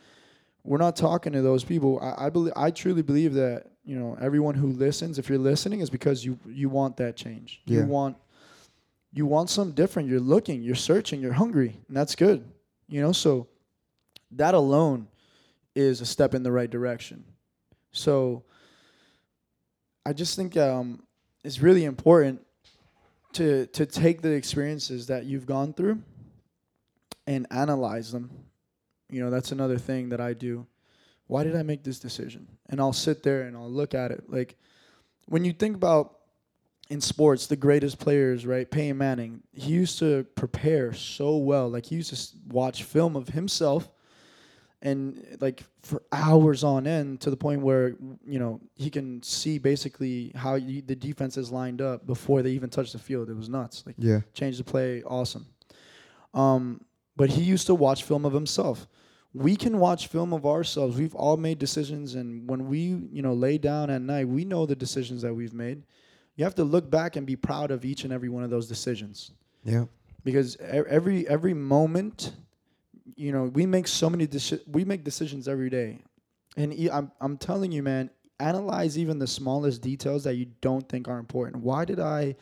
[0.65, 2.01] we're not talking to those people.
[2.01, 5.81] I, I believe I truly believe that, you know, everyone who listens, if you're listening,
[5.81, 7.61] is because you you want that change.
[7.67, 7.81] Yeah.
[7.81, 8.17] You want
[9.13, 10.09] you want something different.
[10.09, 12.45] You're looking, you're searching, you're hungry, and that's good.
[12.89, 13.49] You know, so
[14.33, 15.09] that alone
[15.75, 17.25] is a step in the right direction.
[17.93, 18.45] So
[20.07, 21.03] I just think um,
[21.45, 22.41] it's really important
[23.33, 26.03] to to take the experiences that you've gone through
[27.27, 28.31] and analyze them.
[29.09, 30.67] You know, that's another thing that I do.
[31.27, 32.49] Why did I make this decision?
[32.69, 34.25] And I'll sit there and I'll look at it.
[34.29, 34.57] Like
[35.27, 36.20] when you think about
[36.91, 38.71] in sports, the greatest players, right?
[38.71, 41.69] Peyton Manning, he used to prepare so well.
[41.69, 43.89] Like he used to watch film of himself
[44.83, 49.59] and like for hours on end to the point where you know he can see
[49.59, 53.31] basically how you, the defense is lined up before they even touch the field.
[53.31, 53.85] It was nuts.
[53.87, 55.47] Like yeah, change the play, awesome.
[56.35, 56.81] Um,
[57.17, 58.87] but he used to watch film of himself.
[59.33, 60.97] We can watch film of ourselves.
[60.97, 62.79] We've all made decisions, and when we,
[63.13, 65.85] you know, lay down at night, we know the decisions that we've made.
[66.41, 68.67] You have to look back and be proud of each and every one of those
[68.67, 69.33] decisions
[69.63, 69.85] yeah,
[70.25, 72.33] because every every moment,
[73.15, 75.99] you know, we make so many deci- we make decisions every day,
[76.57, 81.09] and I'm I'm telling you, man, analyze even the smallest details that you don't think
[81.09, 81.63] are important.
[81.63, 82.37] Why did I,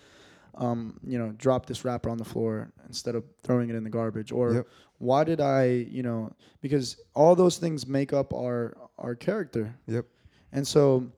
[0.55, 3.91] um, you know, drop this wrapper on the floor instead of throwing it in the
[3.91, 4.31] garbage?
[4.31, 4.69] Or Yep.
[4.99, 9.75] why did I, you know, because all those things make up our our character.
[9.89, 10.07] Yep.
[10.53, 11.11] And so,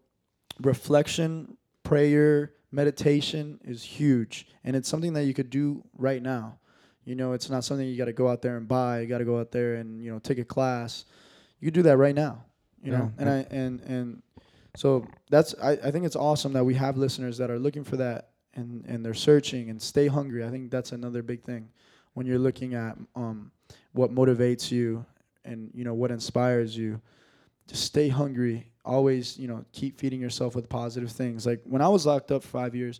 [0.62, 6.58] reflection, prayer, meditation is huge, and it's something that you could do right now.
[7.04, 9.00] You know, it's not something you got to go out there and buy.
[9.00, 11.04] You got to go out there and you know take a class.
[11.60, 12.44] You could do that right now.
[12.82, 14.22] You know, Yeah, and I and and
[14.76, 17.96] so that's I, I think it's awesome that we have listeners that are looking for
[17.96, 20.44] that and and they're searching and stay hungry.
[20.44, 21.68] I think that's another big thing
[22.14, 23.50] when you're looking at um
[23.92, 25.04] what motivates you
[25.44, 27.00] and you know what inspires you.
[27.70, 28.66] Just stay hungry.
[28.84, 31.46] Always, you know, keep feeding yourself with positive things.
[31.46, 32.98] Like when I was locked up for five years,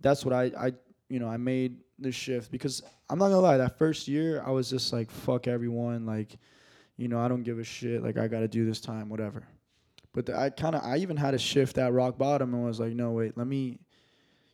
[0.00, 0.72] that's what I I
[1.08, 3.56] you know I made the shift because I'm not gonna lie.
[3.58, 6.06] That first year, I was just like fuck everyone.
[6.06, 6.36] Like,
[6.96, 8.02] you know, I don't give a shit.
[8.02, 9.44] Like I got to do this time, whatever.
[10.12, 12.80] But the, I kind of I even had a shift at rock bottom and was
[12.80, 13.78] like, no wait, let me,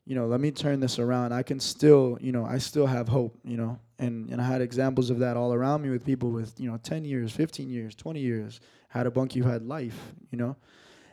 [0.04, 1.32] you know, let me turn this around.
[1.32, 3.38] I can still, you know, I still have hope.
[3.42, 6.60] You know, and and I had examples of that all around me with people with
[6.60, 8.60] you know 10 years, 15 years, 20 years.
[8.88, 10.14] Had a bunkie who had life.
[10.30, 10.56] You know,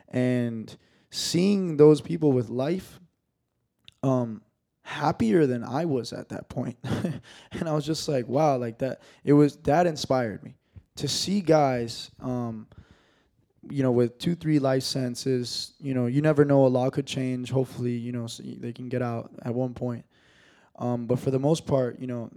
[0.08, 0.74] and
[1.10, 2.98] seeing those people with life,
[4.02, 4.42] um,
[4.84, 6.76] happier than I was at that point.
[6.84, 10.54] and I was just like, wow, like that it was that inspired me
[10.96, 12.68] to see guys um
[13.68, 17.06] you know with 2 3 life sentences, you know, you never know a law could
[17.06, 17.50] change.
[17.50, 20.04] Hopefully, you know, so they can get out at one point.
[20.78, 22.30] Um but for the most part, you know,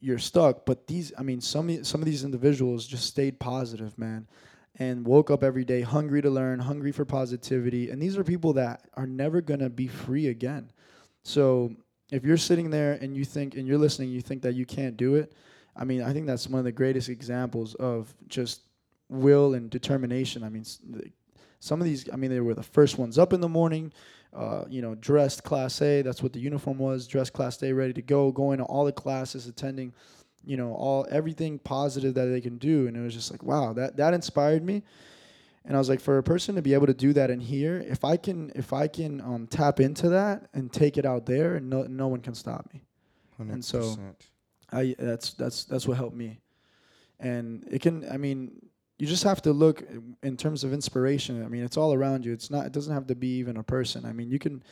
[0.00, 4.28] you're stuck, but these I mean some some of these individuals just stayed positive, man.
[4.80, 7.90] And woke up every day hungry to learn, hungry for positivity.
[7.90, 10.70] And these are people that are never going to be free again.
[11.24, 11.74] So
[12.12, 14.96] if you're sitting there and you think and you're listening, you think that you can't
[14.96, 15.34] do it.
[15.76, 18.62] I mean, I think that's one of the greatest examples of just
[19.08, 20.44] will and determination.
[20.44, 20.64] I mean,
[21.60, 23.92] some of these, I mean, they were the first ones up in the morning,
[24.32, 26.02] uh, you know, dressed class A.
[26.02, 28.92] That's what the uniform was, dressed class A, ready to go, going to all the
[28.92, 29.92] classes, attending,
[30.48, 32.88] you know, all everything positive that they can do.
[32.88, 34.82] And it was just like, wow, that that inspired me.
[35.64, 37.84] And I was like, for a person to be able to do that in here,
[37.86, 41.56] if I can, if I can um, tap into that and take it out there,
[41.56, 42.80] and no, no one can stop me.
[43.52, 43.80] And so-
[44.72, 46.40] I that's that's that's what helped me,
[47.20, 48.06] and it can.
[48.10, 48.50] I mean,
[48.98, 49.82] you just have to look
[50.22, 51.42] in terms of inspiration.
[51.44, 52.32] I mean, it's all around you.
[52.32, 52.66] It's not.
[52.66, 54.04] It doesn't have to be even a person.
[54.04, 54.62] I mean, you can.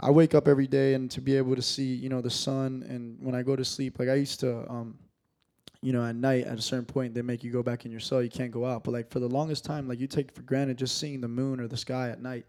[0.00, 2.84] I wake up every day and to be able to see, you know, the sun,
[2.88, 4.98] and when I go to sleep, like I used to, um,
[5.82, 8.00] you know, at night at a certain point they make you go back in your
[8.00, 8.22] cell.
[8.22, 8.84] You can't go out.
[8.84, 11.60] But like for the longest time, like you take for granted just seeing the moon
[11.60, 12.46] or the sky at night,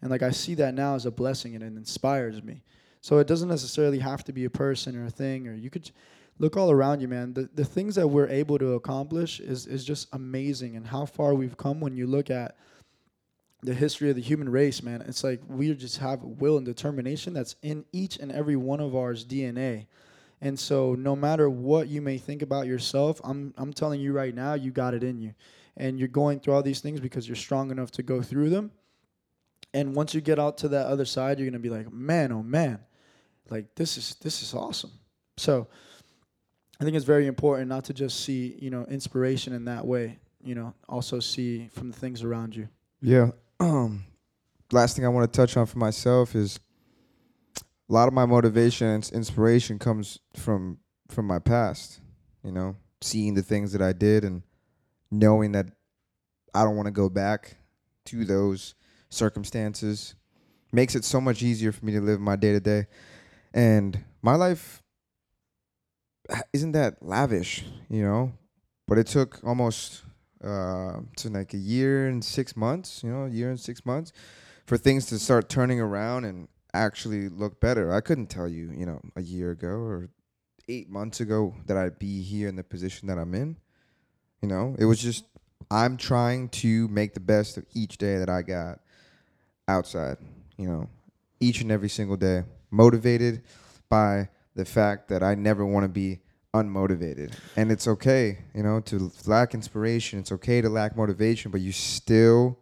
[0.00, 2.62] and like I see that now as a blessing and it inspires me.
[3.00, 5.90] So it doesn't necessarily have to be a person or a thing, or you could
[6.38, 7.34] look all around you, man.
[7.34, 11.34] The the things that we're able to accomplish is is just amazing, and how far
[11.34, 12.56] we've come when you look at
[13.62, 15.02] the history of the human race, man.
[15.02, 18.94] It's like we just have will and determination that's in each and every one of
[18.94, 19.86] ours DNA.
[20.40, 24.34] And so no matter what you may think about yourself, I'm I'm telling you right
[24.34, 25.34] now, you got it in you.
[25.76, 28.70] And you're going through all these things because you're strong enough to go through them.
[29.74, 32.42] And once you get out to that other side, you're gonna be like, man, oh
[32.42, 32.80] man,
[33.50, 34.92] like this is this is awesome.
[35.36, 35.68] So
[36.80, 40.18] I think it's very important not to just see, you know, inspiration in that way.
[40.42, 42.68] You know, also see from the things around you.
[43.00, 43.30] Yeah.
[43.58, 44.04] Um,
[44.72, 46.60] last thing I want to touch on for myself is
[47.88, 50.78] a lot of my motivation and inspiration comes from
[51.08, 52.00] from my past.
[52.42, 54.42] You know, seeing the things that I did and
[55.10, 55.66] knowing that
[56.54, 57.56] I don't want to go back
[58.06, 58.74] to those
[59.08, 60.14] circumstances
[60.72, 62.86] makes it so much easier for me to live my day to day.
[63.52, 64.82] And my life
[66.52, 68.32] isn't that lavish, you know,
[68.86, 70.02] but it took almost
[70.42, 74.12] uh, to like a year and six months, you know, a year and six months
[74.66, 77.92] for things to start turning around and actually look better.
[77.92, 80.08] I couldn't tell you, you know, a year ago or
[80.68, 83.56] eight months ago that I'd be here in the position that I'm in.
[84.42, 85.24] You know, it was just
[85.70, 88.80] I'm trying to make the best of each day that I got
[89.68, 90.18] outside,
[90.56, 90.88] you know,
[91.40, 93.42] each and every single day, motivated
[93.88, 96.20] by the fact that I never want to be
[96.54, 97.34] unmotivated.
[97.56, 100.18] And it's okay, you know, to lack inspiration.
[100.18, 102.58] It's okay to lack motivation, but you still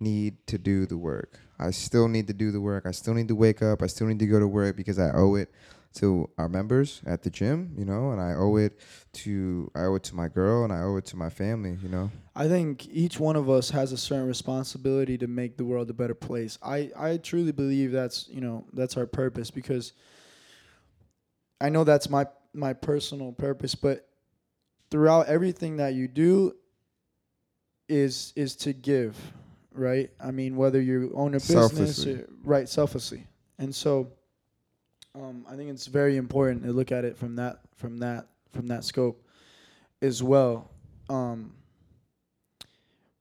[0.00, 1.38] need to do the work.
[1.60, 2.86] I still need to do the work.
[2.86, 3.82] I still need to wake up.
[3.82, 5.52] I still need to go to work because I owe it
[5.92, 8.80] to our members at the gym, you know, and I owe it
[9.12, 11.88] to I owe it to my girl and I owe it to my family, you
[11.88, 12.10] know.
[12.34, 15.92] I think each one of us has a certain responsibility to make the world a
[15.92, 16.58] better place.
[16.62, 19.92] I, I truly believe that's you know that's our purpose because
[21.60, 24.08] I know that's my my personal purpose, but
[24.90, 26.54] throughout everything that you do
[27.88, 29.16] is is to give.
[29.72, 30.10] Right?
[30.22, 33.26] I mean, whether you own a business, or, right, selflessly.
[33.58, 34.12] And so,
[35.14, 38.66] um, I think it's very important to look at it from that from that from
[38.68, 39.24] that scope
[40.02, 40.70] as well.
[41.08, 41.52] Um,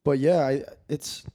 [0.03, 1.25] but yeah, I, it's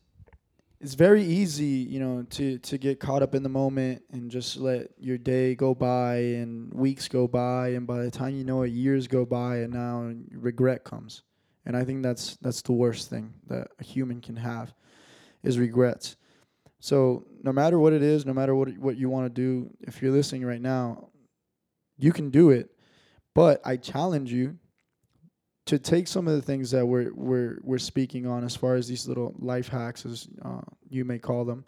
[0.80, 4.56] it's very easy, you know, to to get caught up in the moment and just
[4.56, 8.62] let your day go by and weeks go by, and by the time you know
[8.62, 11.22] it, years go by, and now regret comes.
[11.66, 14.74] And I think that's that's the worst thing that a human can have
[15.44, 16.16] is regrets.
[16.80, 20.02] So no matter what it is, no matter what what you want to do, if
[20.02, 21.08] you're listening right now,
[21.96, 22.70] you can do it.
[23.34, 24.58] But I challenge you
[25.66, 28.86] to take some of the things that we're we're we're speaking on as far as
[28.86, 31.64] these little life hacks as uh, you may call them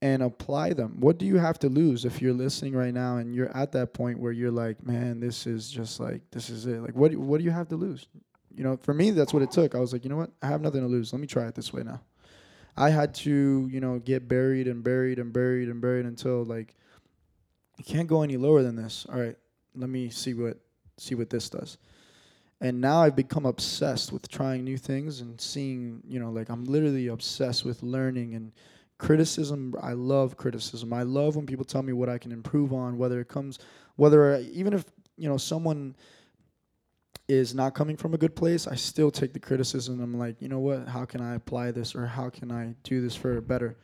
[0.00, 0.96] and apply them.
[0.98, 3.94] What do you have to lose if you're listening right now and you're at that
[3.94, 6.82] point where you're like man this is just like this is it.
[6.82, 8.08] Like what what do you have to lose?
[8.54, 9.74] You know for me that's what it took.
[9.74, 10.30] I was like you know what?
[10.42, 11.12] I have nothing to lose.
[11.12, 12.00] Let me try it this way now
[12.76, 16.74] i had to you know get buried and buried and buried and buried until like
[17.78, 19.36] you can't go any lower than this all right
[19.74, 20.58] let me see what
[20.98, 21.78] see what this does
[22.62, 26.64] and now I've become obsessed with trying new things and seeing, you know, like I'm
[26.64, 28.52] literally obsessed with learning and
[28.98, 29.74] criticism.
[29.82, 30.92] I love criticism.
[30.92, 33.58] I love when people tell me what I can improve on, whether it comes,
[33.96, 34.84] whether I, even if
[35.16, 35.96] you know someone
[37.32, 40.00] is not coming from a good place, I still take the criticism.
[40.00, 40.86] I'm like, you know what?
[40.86, 43.78] How can I apply this, or how can I do this for better,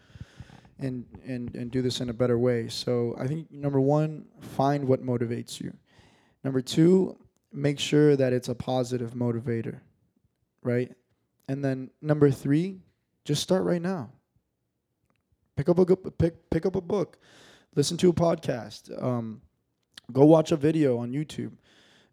[0.78, 2.68] and and and do this in a better way?
[2.68, 5.72] So I think number one, find what motivates you.
[6.44, 7.16] Number two,
[7.52, 9.80] make sure that it's a positive motivator,
[10.62, 10.92] right?
[11.48, 12.80] And then number three,
[13.24, 14.10] just start right now.
[15.56, 17.18] Pick up a good, pick pick up a book,
[17.74, 19.40] listen to a podcast, um,
[20.12, 21.52] go watch a video on YouTube.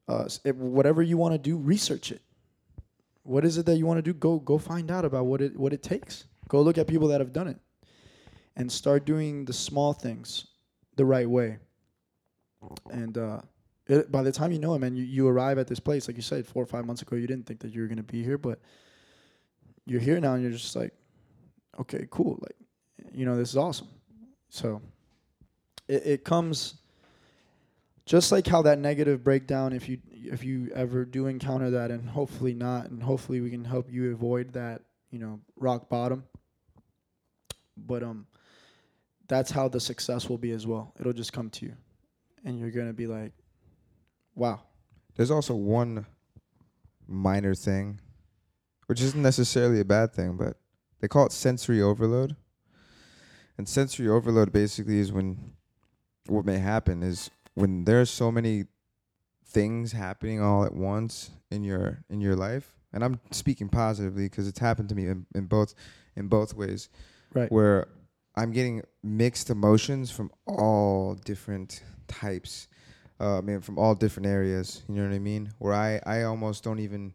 [0.07, 2.21] Uh, whatever you want to do, research it.
[3.23, 4.13] What is it that you want to do?
[4.13, 6.25] Go go find out about what it what it takes.
[6.47, 7.57] Go look at people that have done it,
[8.55, 10.45] and start doing the small things
[10.95, 11.57] the right way.
[12.91, 13.41] And uh,
[13.87, 16.17] it, by the time you know it, man, you, you arrive at this place, like
[16.17, 18.23] you said, four or five months ago, you didn't think that you were gonna be
[18.23, 18.59] here, but
[19.85, 20.93] you're here now, and you're just like,
[21.79, 22.55] okay, cool, like,
[23.11, 23.87] you know, this is awesome.
[24.49, 24.81] So
[25.87, 26.75] it, it comes
[28.05, 32.07] just like how that negative breakdown, if you if you ever do encounter that, and
[32.09, 34.81] hopefully not, and hopefully we can help you avoid that,
[35.11, 36.23] you know, rock bottom.
[37.77, 38.27] But um,
[39.27, 40.93] that's how the success will be as well.
[40.99, 41.73] It'll just come to you,
[42.43, 43.33] and you're gonna be like,
[44.35, 44.61] wow.
[45.15, 46.05] There's also one
[47.07, 48.01] minor thing,
[48.87, 50.57] which isn't necessarily a bad thing, but
[50.99, 52.35] they call it sensory overload.
[53.57, 55.53] And sensory overload basically is when
[56.27, 58.65] what may happen is when there's so many
[59.47, 62.75] things happening all at once in your in your life.
[62.93, 65.73] And I'm speaking positively because it's happened to me in, in both
[66.15, 66.89] in both ways.
[67.33, 67.51] Right.
[67.51, 67.87] Where
[68.35, 72.67] I'm getting mixed emotions from all different types
[73.19, 74.83] uh, I mean, from all different areas.
[74.87, 75.51] You know what I mean?
[75.59, 77.13] Where I, I almost don't even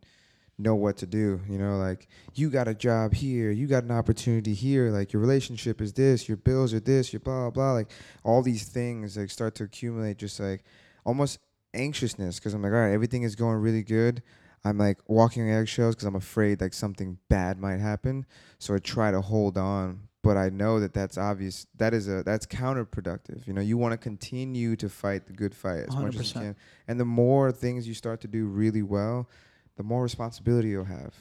[0.63, 1.41] know what to do.
[1.49, 4.91] You know, like you got a job here, you got an opportunity here.
[4.91, 7.73] Like your relationship is this, your bills are this, your blah blah.
[7.73, 7.91] Like
[8.25, 10.65] all these things like start to accumulate, just like
[11.05, 11.39] almost
[11.75, 14.23] anxiousness because I'm like, all right, everything is going really good.
[14.65, 18.27] I'm like walking on eggshells because I'm afraid like something bad might happen.
[18.59, 21.67] So I try to hold on, but I know that that's obvious.
[21.77, 23.47] That is a that's counterproductive.
[23.47, 26.41] You know, you want to continue to fight the good fight as much as you
[26.41, 26.57] can.
[26.87, 29.29] And the more things you start to do really well,
[29.77, 31.15] the more responsibility you'll have,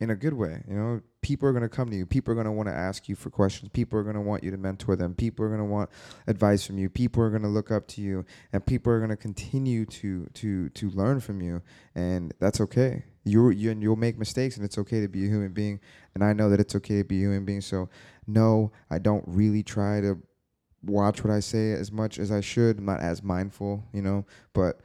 [0.00, 0.62] in a good way.
[0.68, 2.06] You know, people are gonna come to you.
[2.06, 3.70] People are gonna want to ask you for questions.
[3.72, 5.14] People are gonna want you to mentor them.
[5.14, 5.90] People are gonna want
[6.26, 6.88] advice from you.
[6.88, 10.90] People are gonna look up to you, and people are gonna continue to to to
[10.90, 11.62] learn from you.
[11.94, 13.04] And that's okay.
[13.24, 15.80] You're, you and you'll make mistakes, and it's okay to be a human being.
[16.14, 17.60] And I know that it's okay to be a human being.
[17.60, 17.90] So
[18.26, 20.22] no, I don't really try to
[20.82, 22.78] watch what I say as much as I should.
[22.78, 24.24] I'm not as mindful, you know,
[24.54, 24.80] but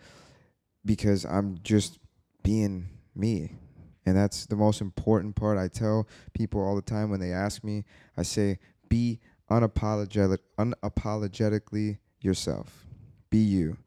[0.84, 2.00] because I'm just
[2.42, 3.58] being me.
[4.06, 5.58] And that's the most important part.
[5.58, 7.86] I tell people all the time when they ask me,
[8.18, 8.60] I say,
[8.90, 12.86] be unapologetic, unapologetically yourself.
[13.30, 13.78] Be you.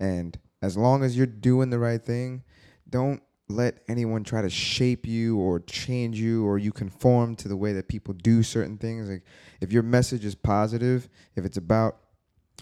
[0.00, 2.42] And as long as you're doing the right thing,
[2.88, 7.56] don't let anyone try to shape you or change you or you conform to the
[7.56, 9.08] way that people do certain things.
[9.08, 9.22] Like
[9.60, 11.98] if your message is positive, if it's about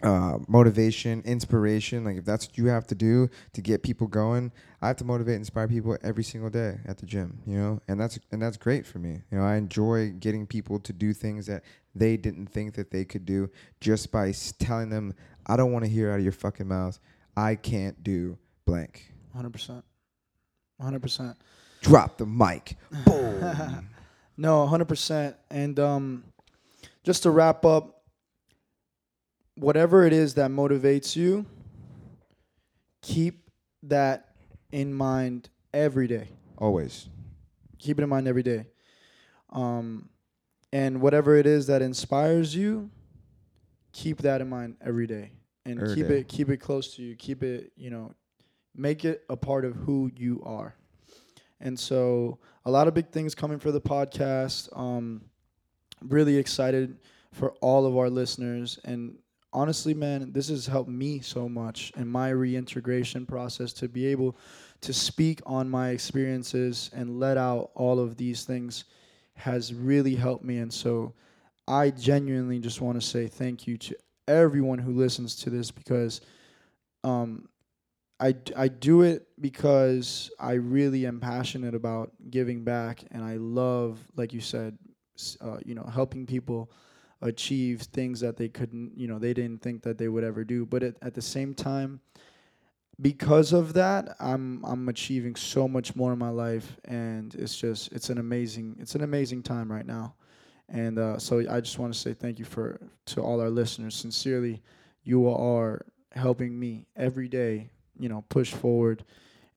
[0.03, 4.53] uh, motivation, inspiration, like if that's what you have to do to get people going,
[4.82, 8.01] I have to motivate, inspire people every single day at the gym, you know, and
[8.01, 9.22] that's and that's great for me.
[9.30, 11.62] You know, I enjoy getting people to do things that
[11.95, 13.49] they didn't think that they could do
[13.80, 15.14] just by telling them,
[15.47, 16.99] I don't want to hear out of your fucking mouth,
[17.36, 18.36] I can't do
[18.66, 19.12] blank.
[19.32, 19.84] Hundred percent.
[20.80, 21.36] Hundred percent.
[21.82, 22.76] Drop the mic.
[23.05, 23.88] Boom.
[24.36, 25.36] No, hundred percent.
[25.51, 26.24] And um,
[27.05, 27.93] just to wrap up,
[29.57, 31.46] whatever it is that motivates you,
[33.02, 33.50] keep
[33.82, 34.34] that
[34.72, 36.28] in mind every day.
[36.59, 37.09] Always.
[37.78, 38.66] Keep it in mind every day.
[39.50, 40.09] Um,
[40.72, 42.90] and whatever it is that inspires you,
[43.92, 45.32] keep that in mind every day.
[45.66, 46.18] And Every keep day.
[46.18, 47.16] it keep it close to you.
[47.16, 48.12] Keep it, you know,
[48.74, 50.74] make it a part of who you are.
[51.61, 54.68] And so a lot of big things coming for the podcast.
[54.78, 55.22] Um,
[56.02, 56.98] really excited
[57.32, 58.78] for all of our listeners.
[58.84, 59.16] And
[59.55, 64.36] honestly, man, this has helped me so much in my reintegration process to be able
[64.80, 68.84] to speak on my experiences and let out all of these things
[69.36, 70.59] has really helped me.
[70.59, 71.14] And so
[71.66, 73.96] I genuinely just want to say thank you to
[74.28, 76.20] everyone who listens to this because
[77.05, 77.48] um,
[78.20, 83.98] I, I do it because I really am passionate about giving back and I love,
[84.16, 84.76] like you said,
[85.40, 86.70] uh, you know, helping people
[87.25, 90.64] achieve things that they couldn't, you know, they didn't think that they would ever do.
[90.66, 92.01] But at, at the same time,
[93.01, 97.91] because of that, I'm I'm achieving so much more in my life, and it's just
[97.93, 100.14] it's an amazing it's an amazing time right now,
[100.68, 103.97] and uh, so I just want to say thank you for to all our listeners.
[103.97, 104.62] Sincerely,
[105.03, 109.05] you are helping me every day, you know, push forward,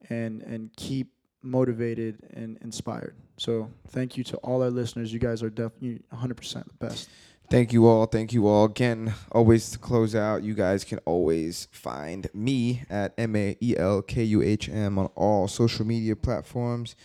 [0.10, 1.12] and and keep
[1.44, 3.16] motivated and inspired.
[3.38, 5.14] So thank you to all our listeners.
[5.14, 7.10] You guys are definitely 100% the best.
[7.50, 8.06] Thank you all.
[8.08, 8.66] Thank you all.
[8.66, 13.76] Again, always to close out, you guys can always find me at M A E
[13.78, 16.96] L K U H M on all social media platforms.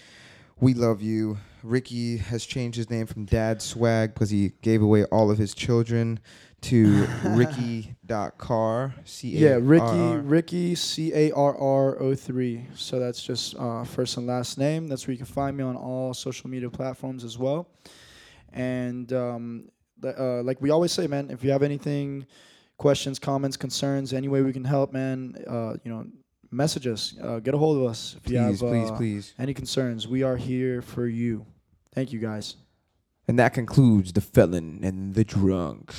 [0.58, 1.38] We love you.
[1.62, 5.54] Ricky has changed his name from Dad Swag because he gave away all of his
[5.54, 6.18] children
[6.62, 8.94] to Ricky.car.
[9.04, 10.16] C Yeah, Ricky.
[10.16, 12.66] Ricky C A R R O three.
[12.74, 14.88] So that's just uh, first and last name.
[14.88, 17.68] That's where you can find me on all social media platforms as well.
[18.52, 19.68] And um,
[20.04, 22.26] uh, like we always say, man, if you have anything,
[22.78, 26.06] questions, comments, concerns, any way we can help, man, uh, you know,
[26.50, 27.14] message us.
[27.22, 29.34] Uh, get a hold of us if you Please, have please, uh, please.
[29.38, 30.06] any concerns.
[30.06, 31.46] We are here for you.
[31.94, 32.56] Thank you, guys.
[33.28, 35.94] And that concludes The Felon and the Drunk.